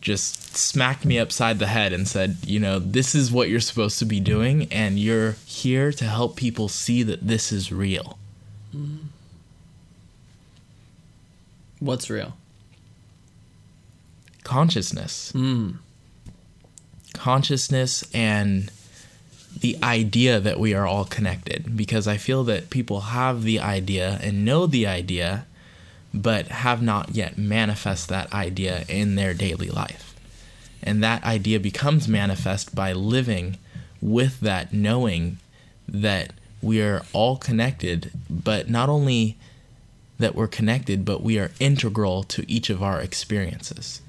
[0.00, 3.98] just smacked me upside the head and said, you know, this is what you're supposed
[3.98, 8.18] to be doing, and you're here to help people see that this is real.
[8.74, 9.06] Mm-hmm.
[11.80, 12.36] What's real?
[14.44, 15.32] Consciousness.
[15.32, 15.76] Mm.
[17.14, 18.70] Consciousness and
[19.58, 24.18] the idea that we are all connected because I feel that people have the idea
[24.22, 25.46] and know the idea
[26.12, 30.14] but have not yet manifest that idea in their daily life.
[30.82, 33.58] And that idea becomes manifest by living
[34.00, 35.38] with that knowing
[35.86, 39.36] that we are all connected, but not only
[40.18, 44.02] that we're connected, but we are integral to each of our experiences.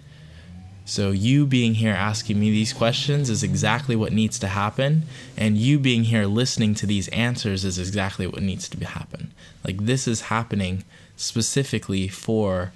[0.83, 5.03] So, you being here asking me these questions is exactly what needs to happen,
[5.37, 9.31] and you being here listening to these answers is exactly what needs to happen.
[9.63, 10.83] Like, this is happening
[11.21, 12.71] specifically for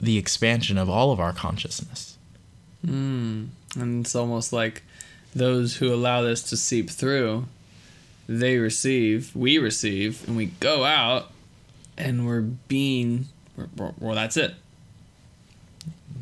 [0.00, 2.16] the expansion of all of our consciousness.
[2.86, 3.48] Mm.
[3.76, 4.82] And it's almost like
[5.34, 7.46] those who allow this to seep through,
[8.28, 11.30] they receive, we receive, and we go out
[11.98, 13.26] and we're being
[13.76, 14.54] well, well that's it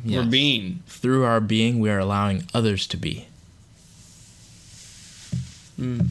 [0.03, 0.23] yes.
[0.23, 3.27] we're being through our being we are allowing others to be
[5.79, 6.07] mm.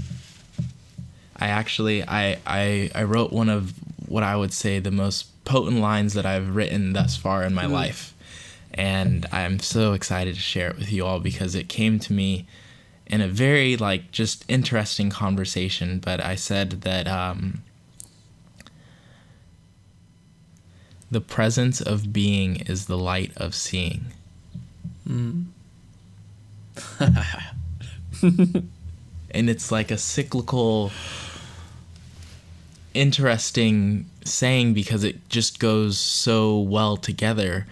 [1.37, 3.73] i actually I, I i wrote one of
[4.15, 7.65] what i would say the most potent lines that i've written thus far in my
[7.65, 7.73] mm.
[7.73, 8.15] life
[8.73, 12.47] and i'm so excited to share it with you all because it came to me
[13.07, 17.63] in a very like just interesting conversation but i said that um
[21.15, 24.07] The presence of being is the light of seeing.
[25.09, 25.45] Mm.
[29.31, 30.91] and it's like a cyclical
[32.95, 37.67] interesting saying because it just goes so well together.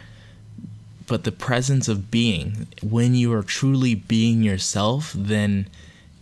[1.07, 5.68] But the presence of being, when you are truly being yourself, then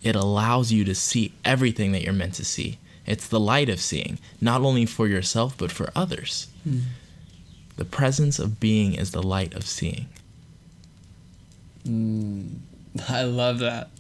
[0.03, 2.79] it allows you to see everything that you're meant to see.
[3.07, 6.49] It's the light of seeing, not only for yourself, but for others.
[6.67, 6.83] Mm.
[7.77, 10.07] The presence of being is the light of seeing.
[11.87, 12.59] Mm,
[13.09, 13.91] I love that.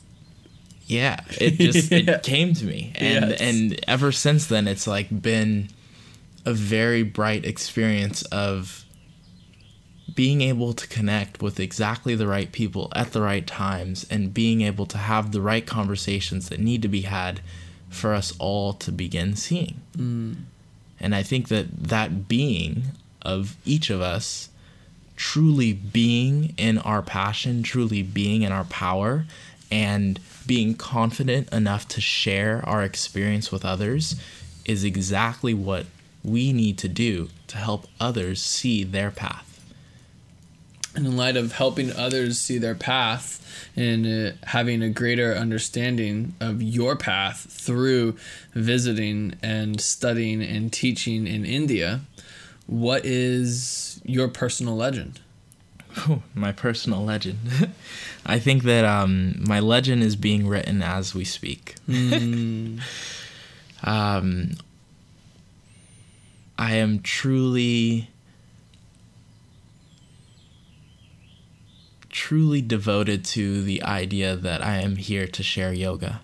[0.91, 2.16] Yeah, it just yeah.
[2.16, 3.41] it came to me, and yes.
[3.41, 5.68] and ever since then, it's like been
[6.45, 8.84] a very bright experience of
[10.12, 14.62] being able to connect with exactly the right people at the right times and being
[14.62, 17.41] able to have the right conversations that need to be had
[17.88, 19.80] for us all to begin seeing.
[19.97, 20.36] Mm.
[20.99, 22.82] And I think that that being
[23.22, 24.49] of each of us
[25.14, 29.26] truly being in our passion, truly being in our power,
[29.70, 34.16] and being confident enough to share our experience with others
[34.64, 35.86] is exactly what
[36.22, 39.47] we need to do to help others see their path.
[40.95, 43.36] And in light of helping others see their path
[43.76, 48.16] and uh, having a greater understanding of your path through
[48.55, 52.01] visiting and studying and teaching in India,
[52.66, 55.20] what is your personal legend?
[56.34, 57.70] My personal legend.
[58.26, 61.74] I think that um, my legend is being written as we speak.
[61.88, 62.80] Mm.
[63.82, 64.53] um,
[66.59, 68.11] I am truly,
[72.11, 76.20] truly devoted to the idea that I am here to share yoga,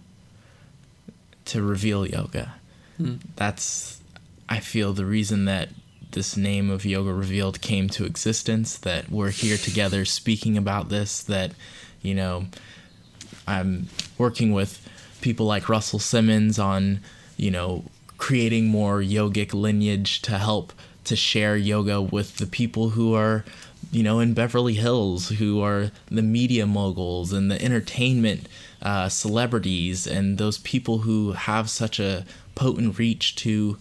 [1.46, 2.54] to reveal yoga.
[3.00, 3.20] Mm.
[3.36, 4.00] That's,
[4.48, 5.70] I feel, the reason that
[6.16, 11.22] this name of Yoga Revealed came to existence, that we're here together speaking about this,
[11.24, 11.52] that,
[12.00, 12.46] you know,
[13.46, 14.88] I'm working with
[15.20, 17.00] people like Russell Simmons on,
[17.36, 17.84] you know,
[18.16, 20.72] creating more yogic lineage to help
[21.04, 23.44] to share yoga with the people who are
[23.92, 28.48] you know in beverly hills who are the media moguls and the entertainment
[28.82, 33.76] uh, celebrities and those people who have such a potent reach to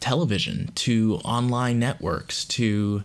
[0.00, 3.02] television to online networks to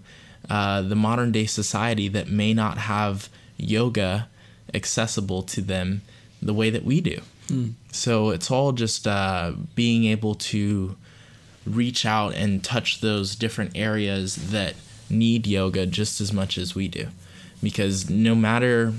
[0.49, 4.27] uh, the modern day society that may not have yoga
[4.73, 6.01] accessible to them
[6.41, 7.21] the way that we do.
[7.47, 7.73] Mm.
[7.91, 10.95] So it's all just uh, being able to
[11.65, 14.75] reach out and touch those different areas that
[15.09, 17.07] need yoga just as much as we do.
[17.61, 18.93] Because no matter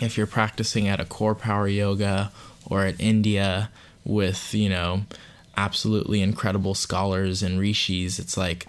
[0.00, 2.32] if you're practicing at a core power yoga
[2.66, 3.70] or at India
[4.04, 5.02] with, you know,
[5.56, 8.66] absolutely incredible scholars and rishis, it's like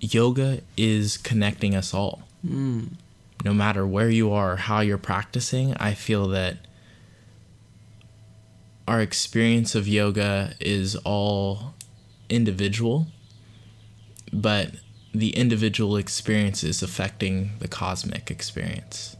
[0.00, 2.22] yoga is connecting us all.
[2.46, 2.92] Mm.
[3.44, 6.58] No matter where you are, how you're practicing, I feel that
[8.86, 11.74] our experience of yoga is all
[12.28, 13.06] individual,
[14.32, 14.72] but
[15.14, 19.16] the individual experience is affecting the cosmic experience.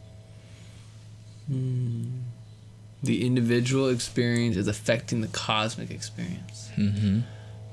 [1.49, 2.24] Mm
[3.05, 6.69] the individual experience is affecting the cosmic experience.
[6.77, 7.21] Mm-hmm.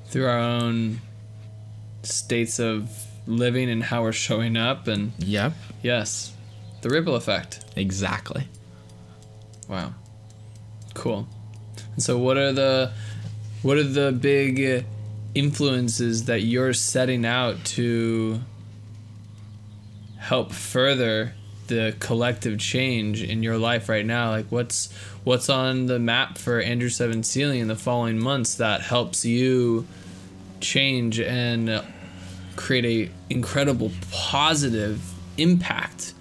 [0.06, 1.00] through our own
[2.04, 2.88] states of
[3.26, 5.52] living and how we're showing up and yep.
[5.82, 6.32] Yes.
[6.82, 7.64] The ripple effect.
[7.76, 8.46] Exactly.
[9.68, 9.94] Wow.
[10.94, 11.26] Cool.
[11.94, 12.92] And so what are the
[13.62, 14.84] what are the big
[15.34, 18.40] influences that you're setting out to
[20.18, 21.34] help further
[21.66, 24.30] the collective change in your life right now?
[24.30, 24.92] Like what's
[25.24, 29.86] what's on the map for andrew seven Seeley in the following months that helps you
[30.60, 31.82] change and
[32.56, 35.00] create a incredible positive
[35.38, 36.14] impact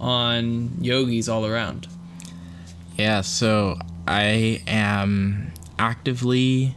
[0.00, 1.86] on yogis all around?
[2.96, 3.78] Yeah so
[4.08, 6.74] i am actively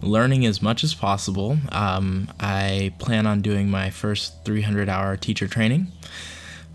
[0.00, 1.58] learning as much as possible.
[1.72, 5.88] Um, i plan on doing my first 300 hour teacher training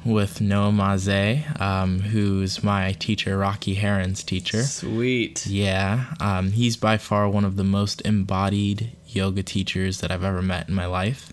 [0.06, 4.64] with Noah Maze, um, who's my teacher, Rocky Heron's teacher.
[4.64, 5.46] Sweet.
[5.48, 6.14] Yeah.
[6.20, 10.68] Um, he's by far one of the most embodied yoga teachers that I've ever met
[10.70, 11.32] in my life.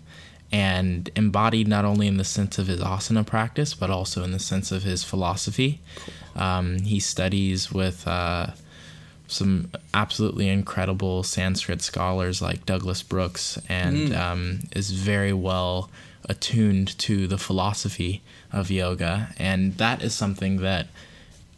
[0.53, 4.41] And embodied not only in the sense of his asana practice, but also in the
[4.41, 5.81] sense of his philosophy.
[5.95, 6.43] Cool.
[6.43, 8.49] Um, he studies with uh,
[9.29, 14.77] some absolutely incredible Sanskrit scholars like Douglas Brooks and mm.
[14.77, 15.89] is very well
[16.29, 18.23] attuned to the philosophy
[18.53, 19.35] of yoga.
[19.39, 20.89] And that is something that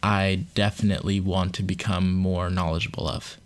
[0.02, 3.36] I definitely want to become more knowledgeable of.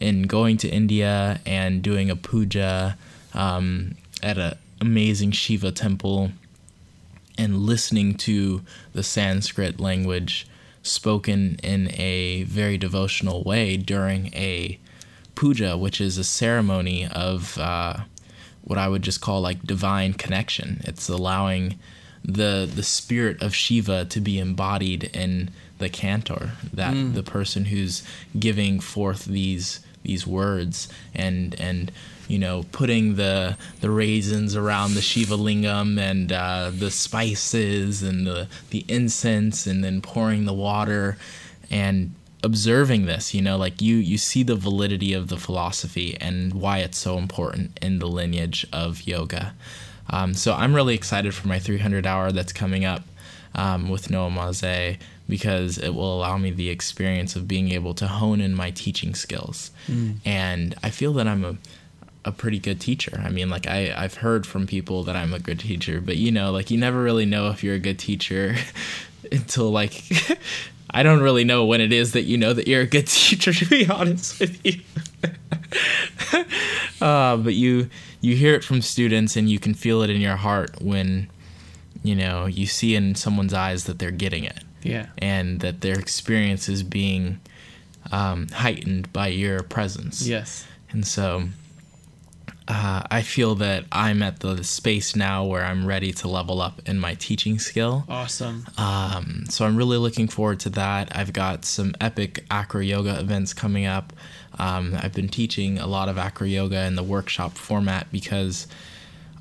[0.00, 2.96] In going to India and doing a puja
[3.34, 6.32] um, at an amazing Shiva temple
[7.38, 8.62] and listening to
[8.92, 10.46] the Sanskrit language
[10.82, 14.78] spoken in a very devotional way during a
[15.34, 17.98] puja, which is a ceremony of uh,
[18.62, 20.80] what I would just call like divine connection.
[20.84, 21.78] It's allowing
[22.24, 27.14] the the spirit of Shiva to be embodied in the cantor, that Mm.
[27.14, 28.02] the person who's
[28.38, 31.90] giving forth these these words and and
[32.28, 38.26] you know putting the the raisins around the Shiva lingam and uh, the spices and
[38.26, 41.16] the the incense and then pouring the water
[41.70, 42.14] and
[42.44, 46.78] observing this you know like you you see the validity of the philosophy and why
[46.78, 49.54] it's so important in the lineage of yoga
[50.10, 53.02] um, so i'm really excited for my 300 hour that's coming up
[53.54, 54.96] um, with noah maze
[55.28, 59.14] because it will allow me the experience of being able to hone in my teaching
[59.14, 59.70] skills
[60.24, 61.56] and i feel that i'm a
[62.24, 63.20] a pretty good teacher.
[63.24, 66.30] I mean, like I I've heard from people that I'm a good teacher, but you
[66.30, 68.54] know, like you never really know if you're a good teacher
[69.32, 70.04] until like
[70.90, 73.52] I don't really know when it is that you know that you're a good teacher.
[73.52, 74.80] To be honest with you,
[77.00, 77.90] uh, but you
[78.22, 81.28] you hear it from students and you can feel it in your heart when
[82.02, 85.06] you know you see in someone's eyes that they're getting it Yeah.
[85.18, 87.38] and that their experience is being
[88.10, 90.26] um, heightened by your presence.
[90.26, 90.66] Yes.
[90.90, 91.48] And so
[92.68, 96.80] uh, I feel that I'm at the space now where I'm ready to level up
[96.86, 98.04] in my teaching skill.
[98.08, 98.66] Awesome.
[98.78, 101.14] Um, so I'm really looking forward to that.
[101.16, 104.12] I've got some epic acro yoga events coming up.
[104.58, 108.66] Um, I've been teaching a lot of acro yoga in the workshop format because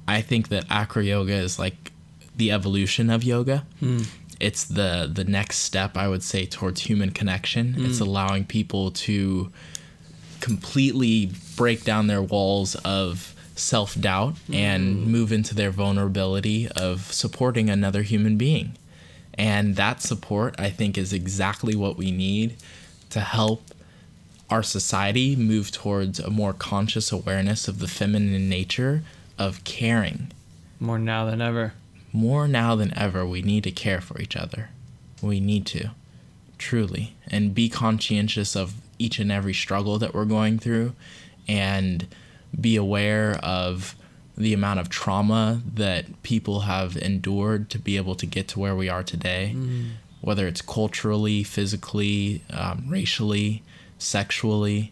[0.07, 1.91] I think that acro yoga is like
[2.35, 3.65] the evolution of yoga.
[3.79, 4.01] Hmm.
[4.39, 7.75] It's the the next step I would say towards human connection.
[7.77, 8.05] It's hmm.
[8.05, 9.51] allowing people to
[10.39, 15.11] completely break down their walls of self doubt and hmm.
[15.11, 18.77] move into their vulnerability of supporting another human being.
[19.35, 22.57] And that support, I think, is exactly what we need
[23.11, 23.70] to help
[24.51, 29.01] our society move towards a more conscious awareness of the feminine nature
[29.39, 30.31] of caring.
[30.79, 31.73] More now than ever.
[32.11, 34.69] More now than ever, we need to care for each other.
[35.21, 35.91] We need to,
[36.57, 40.93] truly, and be conscientious of each and every struggle that we're going through
[41.47, 42.05] and
[42.59, 43.95] be aware of
[44.37, 48.75] the amount of trauma that people have endured to be able to get to where
[48.75, 49.55] we are today,
[50.19, 53.63] whether it's culturally, physically, um, racially,
[54.01, 54.91] sexually.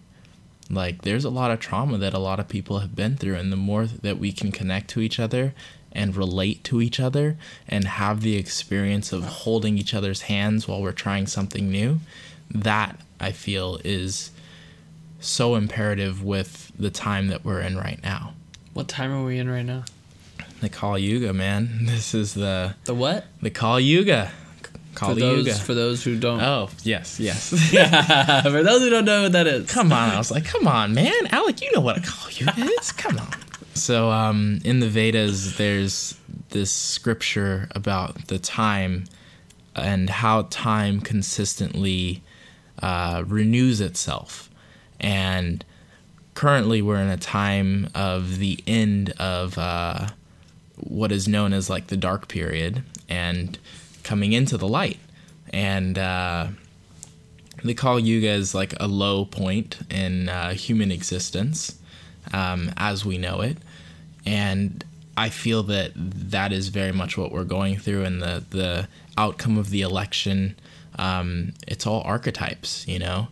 [0.69, 3.51] Like, there's a lot of trauma that a lot of people have been through, and
[3.51, 5.53] the more that we can connect to each other
[5.91, 7.35] and relate to each other
[7.67, 11.99] and have the experience of holding each other's hands while we're trying something new,
[12.51, 14.29] that I feel is
[15.19, 18.33] so imperative with the time that we're in right now.
[18.73, 19.85] What time are we in right now?
[20.61, 21.79] The Kali Yuga, man.
[21.85, 23.25] This is the The what?
[23.41, 24.31] the Kali Yuga.
[24.95, 25.59] For those Yuga.
[25.59, 26.41] for those who don't.
[26.41, 27.49] oh yes, yes.
[28.43, 29.71] for those who don't know what that is.
[29.71, 32.59] come on, I was like, come on, man, Alec, you know what a Kali Yuga
[32.79, 32.91] is.
[32.91, 33.33] Come on.
[33.75, 36.17] So, um, in the Vedas, there's
[36.49, 39.05] this scripture about the time
[39.75, 42.21] and how time consistently
[42.81, 44.49] uh, renews itself,
[44.99, 45.63] and
[46.33, 50.09] currently we're in a time of the end of uh,
[50.75, 53.57] what is known as like the dark period and
[54.09, 54.99] coming into the light.
[55.53, 56.47] And uh,
[57.63, 61.79] they call yuga as like a low point in uh, human existence
[62.33, 63.57] um, as we know it.
[64.25, 64.83] And
[65.17, 68.87] i feel that that is very much what we're going through and the the
[69.17, 70.55] outcome of the election
[70.97, 73.27] um, it's all archetypes you know?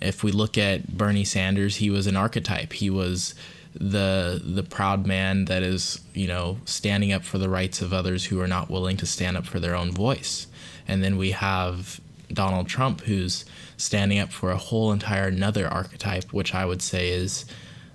[0.00, 2.72] If we look at Bernie Sanders, he was an archetype.
[2.72, 3.36] He was
[3.74, 8.26] the the proud man that is, you know, standing up for the rights of others
[8.26, 10.46] who are not willing to stand up for their own voice.
[10.86, 12.00] And then we have
[12.32, 13.44] Donald Trump who's
[13.76, 17.44] standing up for a whole entire another archetype, which I would say is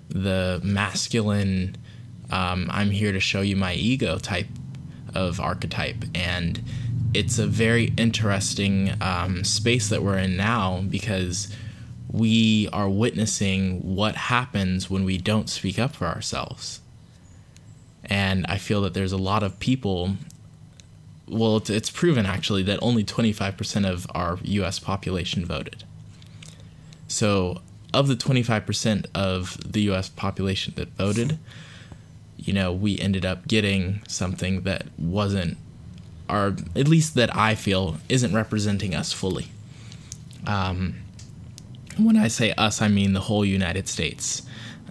[0.08, 1.76] the masculine
[2.30, 4.48] um, I'm here to show you my ego type
[5.14, 6.04] of archetype.
[6.14, 6.62] And
[7.14, 11.54] it's a very interesting um, space that we're in now because
[12.10, 16.80] we are witnessing what happens when we don't speak up for ourselves.
[18.04, 20.16] And I feel that there's a lot of people.
[21.26, 25.84] Well, it's, it's proven actually that only 25% of our US population voted.
[27.06, 27.60] So,
[27.92, 31.38] of the 25% of the US population that voted,
[32.36, 35.58] you know, we ended up getting something that wasn't,
[36.28, 39.48] or at least that I feel isn't representing us fully.
[40.46, 40.94] Um,
[41.98, 44.42] when I say us, I mean the whole United States.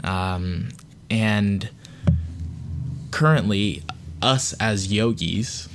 [0.04, 0.70] Um,
[1.10, 1.70] and
[3.12, 3.84] currently,
[4.22, 5.70] us as yogis,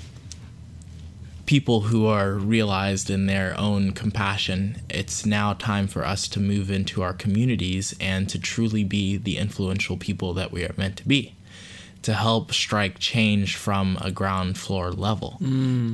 [1.47, 6.71] people who are realized in their own compassion, it's now time for us to move
[6.71, 11.07] into our communities and to truly be the influential people that we are meant to
[11.07, 11.35] be.
[12.03, 15.39] To help strike change from a ground floor level,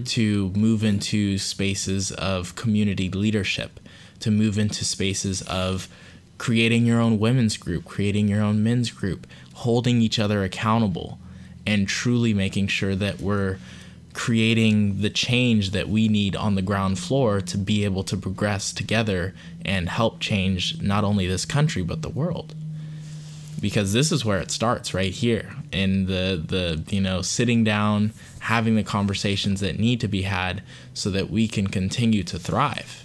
[0.07, 3.79] to move into spaces of community leadership,
[4.21, 5.89] to move into spaces of
[6.39, 11.19] creating your own women's group, creating your own men's group, holding each other accountable,
[11.67, 13.59] and truly making sure that we're
[14.15, 18.73] creating the change that we need on the ground floor to be able to progress
[18.73, 22.55] together and help change not only this country but the world.
[23.61, 28.13] Because this is where it starts right here in the the you know sitting down
[28.41, 30.63] having the conversations that need to be had
[30.95, 33.05] so that we can continue to thrive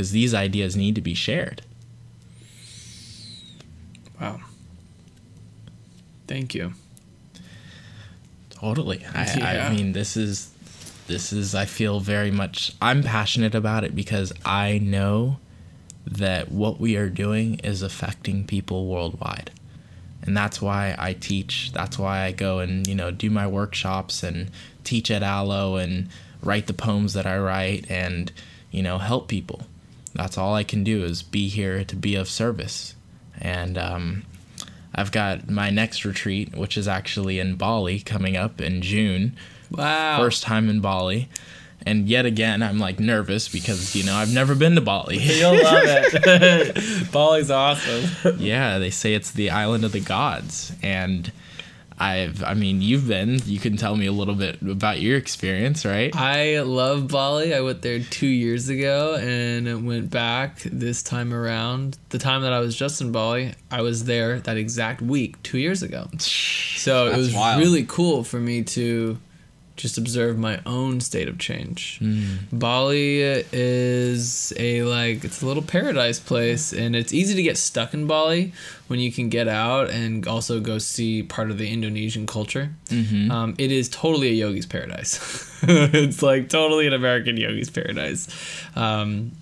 [0.00, 1.60] because these ideas need to be shared
[4.20, 4.40] Wow.
[6.26, 6.74] Thank you.
[8.50, 9.04] Totally.
[9.14, 9.68] I, Yeah.
[9.68, 10.50] I mean, this is
[11.06, 11.54] this is.
[11.54, 12.72] I feel very much.
[12.82, 15.38] I'm passionate about it because I know
[16.06, 19.50] that what we are doing is affecting people worldwide,
[20.22, 21.72] and that's why I teach.
[21.72, 24.50] That's why I go and you know do my workshops and
[24.84, 26.10] teach at Alo and
[26.42, 28.30] write the poems that I write and
[28.70, 29.62] you know help people.
[30.14, 32.94] That's all I can do is be here to be of service,
[33.40, 34.24] and um,
[34.94, 39.36] I've got my next retreat, which is actually in Bali coming up in June.
[39.70, 40.18] Wow.
[40.18, 41.28] First time in Bali.
[41.86, 45.18] And yet again, I'm like nervous because, you know, I've never been to Bali.
[45.20, 47.12] You'll love it.
[47.12, 48.36] Bali's awesome.
[48.38, 50.72] yeah, they say it's the island of the gods.
[50.82, 51.32] And
[52.00, 55.84] I've, I mean, you've been, you can tell me a little bit about your experience,
[55.84, 56.16] right?
[56.16, 57.54] I love Bali.
[57.54, 61.98] I went there two years ago and went back this time around.
[62.08, 65.58] The time that I was just in Bali, I was there that exact week two
[65.58, 66.08] years ago.
[66.16, 67.60] So it was wild.
[67.60, 69.18] really cool for me to
[69.80, 71.98] just observe my own state of change.
[71.98, 72.36] Hmm.
[72.52, 77.94] Bali is a like it's a little paradise place and it's easy to get stuck
[77.94, 78.52] in Bali
[78.88, 82.70] when you can get out and also go see part of the Indonesian culture.
[82.86, 83.30] Mm-hmm.
[83.30, 85.18] Um, it is totally a yogi's paradise.
[85.62, 88.28] it's like totally an American yogi's paradise.
[88.76, 89.32] Um,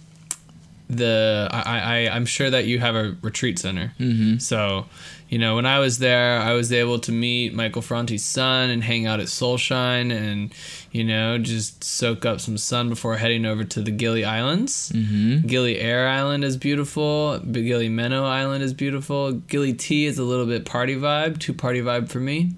[0.89, 3.93] the I, I I'm sure that you have a retreat center.
[3.99, 4.39] Mm-hmm.
[4.39, 4.87] So,
[5.29, 8.83] you know, when I was there, I was able to meet Michael Franti's son and
[8.83, 10.55] hang out at Soulshine and
[10.91, 14.91] you know just soak up some sun before heading over to the Gili Islands.
[14.91, 15.47] Mm-hmm.
[15.47, 17.39] Gili Air Island is beautiful.
[17.41, 19.33] Gili Meno Island is beautiful.
[19.33, 22.53] Gili T is a little bit party vibe, too party vibe for me.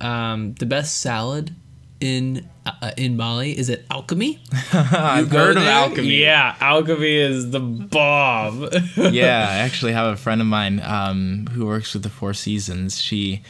[0.00, 1.54] Um, the best salad
[2.02, 4.40] in uh, in Bali is it Alchemy.
[4.72, 6.20] I've Go heard of alchemy.
[6.20, 8.68] Yeah, Alchemy is the bomb.
[8.96, 13.00] yeah, I actually have a friend of mine um, who works with the Four Seasons.
[13.00, 13.42] She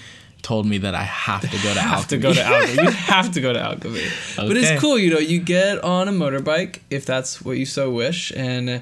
[0.43, 2.21] told me that I have to go to have to alchemy.
[2.21, 2.83] go to Alchemy.
[2.83, 4.03] You have to go to Alchemy.
[4.37, 5.19] But it's cool, you know.
[5.19, 8.79] You get on a motorbike if that's what you so wish, and uh,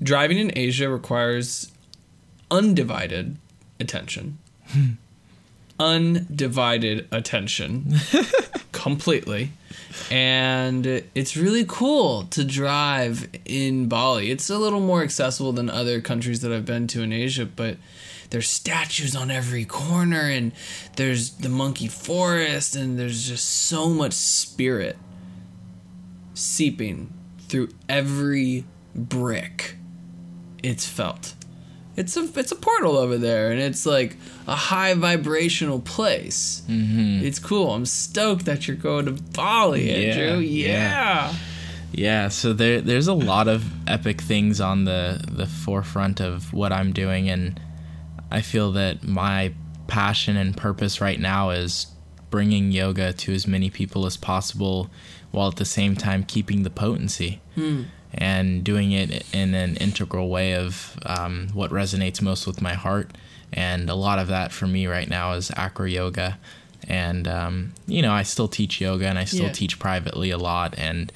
[0.00, 1.72] driving in Asia requires
[2.50, 3.36] undivided
[3.80, 4.38] attention.
[5.80, 7.96] Undivided attention,
[8.72, 9.50] completely.
[10.10, 14.30] And it's really cool to drive in Bali.
[14.30, 17.78] It's a little more accessible than other countries that I've been to in Asia, but
[18.28, 20.52] there's statues on every corner and
[20.96, 24.96] there's the monkey forest and there's just so much spirit
[26.34, 27.12] seeping
[27.48, 28.64] through every
[28.94, 29.76] brick
[30.62, 31.34] it's felt
[32.00, 37.24] it's a it's a portal over there and it's like a high vibrational place mm-hmm.
[37.24, 40.66] it's cool i'm stoked that you're going to bali Yeah, andrew yeah.
[40.68, 41.34] yeah.
[41.92, 46.72] Yeah, so there there's a lot of epic things on the the forefront of what
[46.72, 47.60] I'm doing and
[48.30, 49.52] I feel that my
[49.88, 51.88] passion and purpose right now is
[52.30, 54.88] bringing yoga to as many people as possible
[55.32, 57.40] while at the same time keeping the potency
[58.12, 63.10] and doing it in an integral way of um, what resonates most with my heart.
[63.52, 66.38] And a lot of that for me right now is acro yoga.
[66.88, 69.52] And um, you know i still teach yoga and i still Yeah.
[69.52, 70.74] teach privately a lot.
[70.78, 71.12] And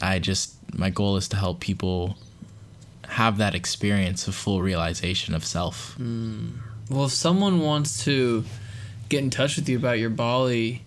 [0.00, 2.16] i just my goal is to help people
[3.08, 5.96] have that experience of full realization of self.
[5.98, 8.44] Well if someone wants to
[9.08, 10.82] get in touch with you about your bali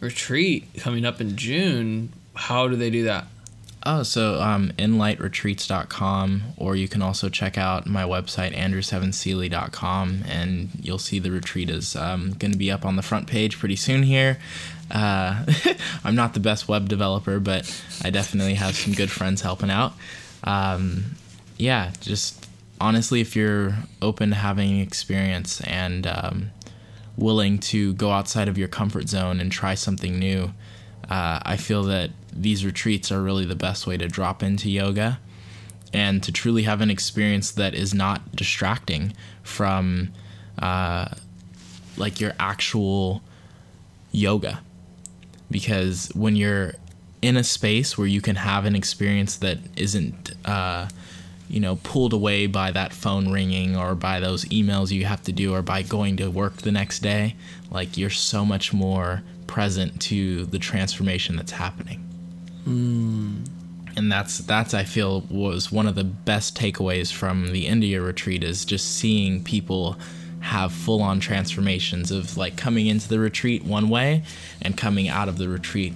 [0.00, 3.26] retreat coming up in june how do they do that
[3.82, 10.98] Oh, so um, inlightretreats.com, or you can also check out my website, andrew7seeley.com, and you'll
[10.98, 14.02] see the retreat is um, going to be up on the front page pretty soon
[14.02, 14.38] here.
[14.90, 15.44] Uh,
[16.04, 17.70] I'm not the best web developer, but
[18.02, 19.92] I definitely have some good friends helping out.
[20.42, 21.16] Um,
[21.56, 22.46] yeah, just
[22.80, 26.50] honestly, if you're open to having experience and um,
[27.16, 30.52] willing to go outside of your comfort zone and try something new,
[31.08, 32.10] uh, I feel that
[32.42, 35.18] these retreats are really the best way to drop into yoga
[35.92, 40.12] and to truly have an experience that is not distracting from
[40.58, 41.08] uh,
[41.96, 43.22] like your actual
[44.12, 44.60] yoga.
[45.50, 46.74] Because when you're
[47.22, 50.88] in a space where you can have an experience that isn't uh,
[51.48, 55.32] you know pulled away by that phone ringing or by those emails you have to
[55.32, 57.34] do or by going to work the next day
[57.70, 62.05] like you're so much more present to the transformation that's happening
[62.66, 63.46] mm.
[63.96, 68.42] and that's that's i feel was one of the best takeaways from the india retreat
[68.42, 69.96] is just seeing people
[70.40, 74.22] have full on transformations of like coming into the retreat one way
[74.62, 75.94] and coming out of the retreat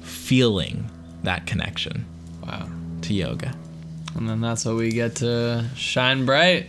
[0.00, 0.90] feeling
[1.22, 2.04] that connection
[2.44, 2.68] wow
[3.00, 3.54] to yoga
[4.14, 6.68] and then that's what we get to shine bright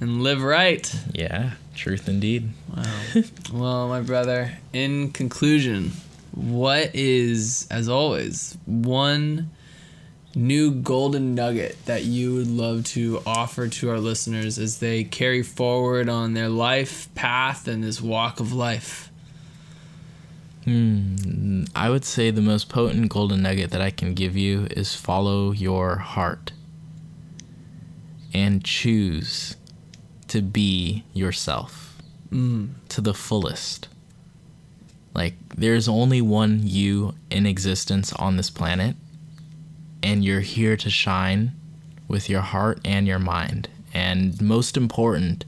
[0.00, 0.94] and live right.
[1.12, 2.50] Yeah, truth indeed.
[2.76, 3.22] Wow.
[3.52, 5.92] well, my brother, in conclusion,
[6.34, 9.50] what is, as always, one
[10.34, 15.42] new golden nugget that you would love to offer to our listeners as they carry
[15.42, 19.10] forward on their life path and this walk of life?
[20.64, 21.64] Hmm.
[21.76, 25.52] I would say the most potent golden nugget that I can give you is follow
[25.52, 26.52] your heart
[28.32, 29.56] and choose
[30.28, 32.70] to be yourself mm.
[32.88, 33.88] to the fullest.
[35.14, 38.96] Like, there's only one you in existence on this planet,
[40.02, 41.52] and you're here to shine
[42.08, 43.68] with your heart and your mind.
[43.92, 45.44] And most important,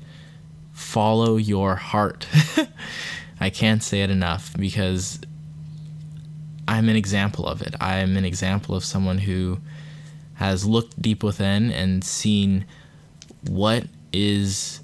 [0.73, 2.27] follow your heart.
[3.41, 5.19] I can't say it enough because
[6.69, 7.75] I'm an example of it.
[7.81, 9.59] I'm an example of someone who
[10.35, 12.67] has looked deep within and seen
[13.49, 14.81] what is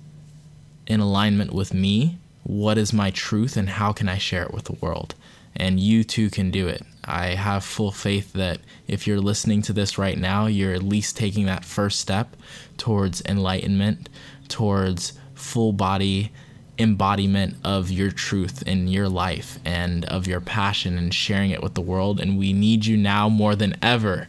[0.86, 4.64] in alignment with me, what is my truth, and how can I share it with
[4.64, 5.14] the world.
[5.54, 6.82] And you too can do it.
[7.04, 11.16] I have full faith that if you're listening to this right now, you're at least
[11.16, 12.36] taking that first step
[12.78, 14.08] towards enlightenment,
[14.48, 16.32] towards full body
[16.78, 21.74] embodiment of your truth in your life and of your passion and sharing it with
[21.74, 22.20] the world.
[22.20, 24.28] And we need you now more than ever.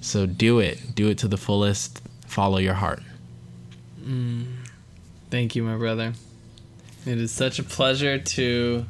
[0.00, 0.94] So do it.
[0.94, 2.02] Do it to the fullest.
[2.26, 3.02] Follow your heart.
[4.02, 4.46] Mm.
[5.30, 6.14] Thank you, my brother.
[7.04, 8.86] It is such a pleasure to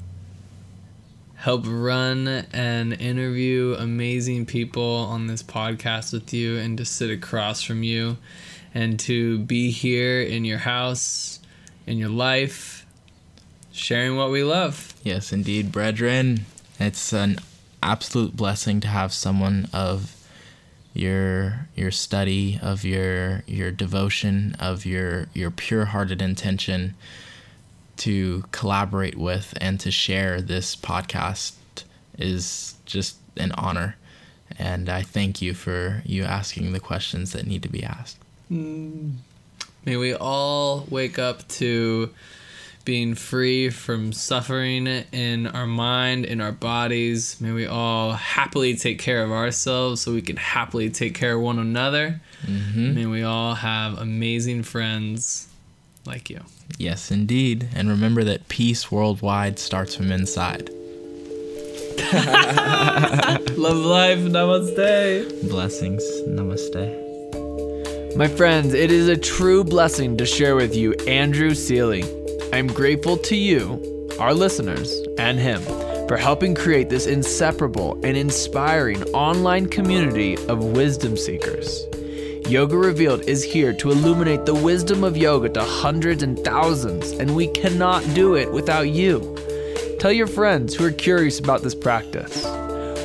[1.37, 7.63] help run and interview amazing people on this podcast with you and to sit across
[7.63, 8.19] from you
[8.75, 11.41] and to be here in your house,
[11.87, 12.85] in your life,
[13.73, 14.93] sharing what we love.
[15.03, 16.45] Yes, indeed, brethren.
[16.79, 17.39] It's an
[17.83, 20.15] absolute blessing to have someone of
[20.93, 26.95] your your study of your your devotion of your your pure-hearted intention
[27.99, 31.55] to collaborate with and to share this podcast
[32.19, 33.97] is just an honor
[34.59, 38.19] and I thank you for you asking the questions that need to be asked.
[38.51, 39.15] Mm.
[39.85, 42.11] May we all wake up to
[42.85, 47.41] being free from suffering in our mind, in our bodies.
[47.41, 51.43] May we all happily take care of ourselves so we can happily take care of
[51.43, 52.21] one another.
[52.45, 52.95] Mm-hmm.
[52.95, 55.49] May we all have amazing friends
[56.05, 56.41] like you.
[56.79, 57.69] Yes, indeed.
[57.75, 60.71] And remember that peace worldwide starts from inside.
[63.57, 64.19] Love life.
[64.19, 65.49] Namaste.
[65.49, 66.03] Blessings.
[66.29, 67.03] Namaste.
[68.17, 72.05] My friends, it is a true blessing to share with you Andrew Seeley.
[72.53, 75.63] I'm grateful to you, our listeners, and him
[76.09, 81.87] for helping create this inseparable and inspiring online community of wisdom seekers.
[82.49, 87.35] Yoga Revealed is here to illuminate the wisdom of yoga to hundreds and thousands, and
[87.35, 89.37] we cannot do it without you.
[89.99, 92.45] Tell your friends who are curious about this practice.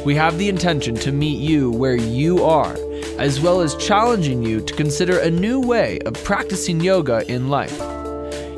[0.04, 2.76] We have the intention to meet you where you are,
[3.18, 7.80] as well as challenging you to consider a new way of practicing yoga in life.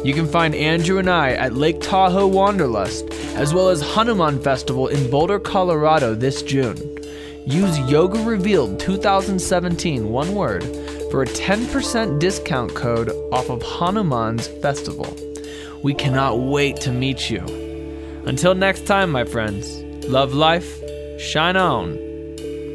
[0.04, 4.88] You can find Andrew and I at Lake Tahoe Wanderlust, as well as Hanuman Festival
[4.88, 6.89] in Boulder, Colorado this June.
[7.50, 10.64] Use Yoga Revealed 2017, one word,
[11.10, 15.18] for a 10% discount code off of Hanuman's festival.
[15.82, 17.40] We cannot wait to meet you.
[18.28, 20.80] Until next time, my friends, love life,
[21.20, 21.94] shine on,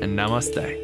[0.03, 0.84] and namaste.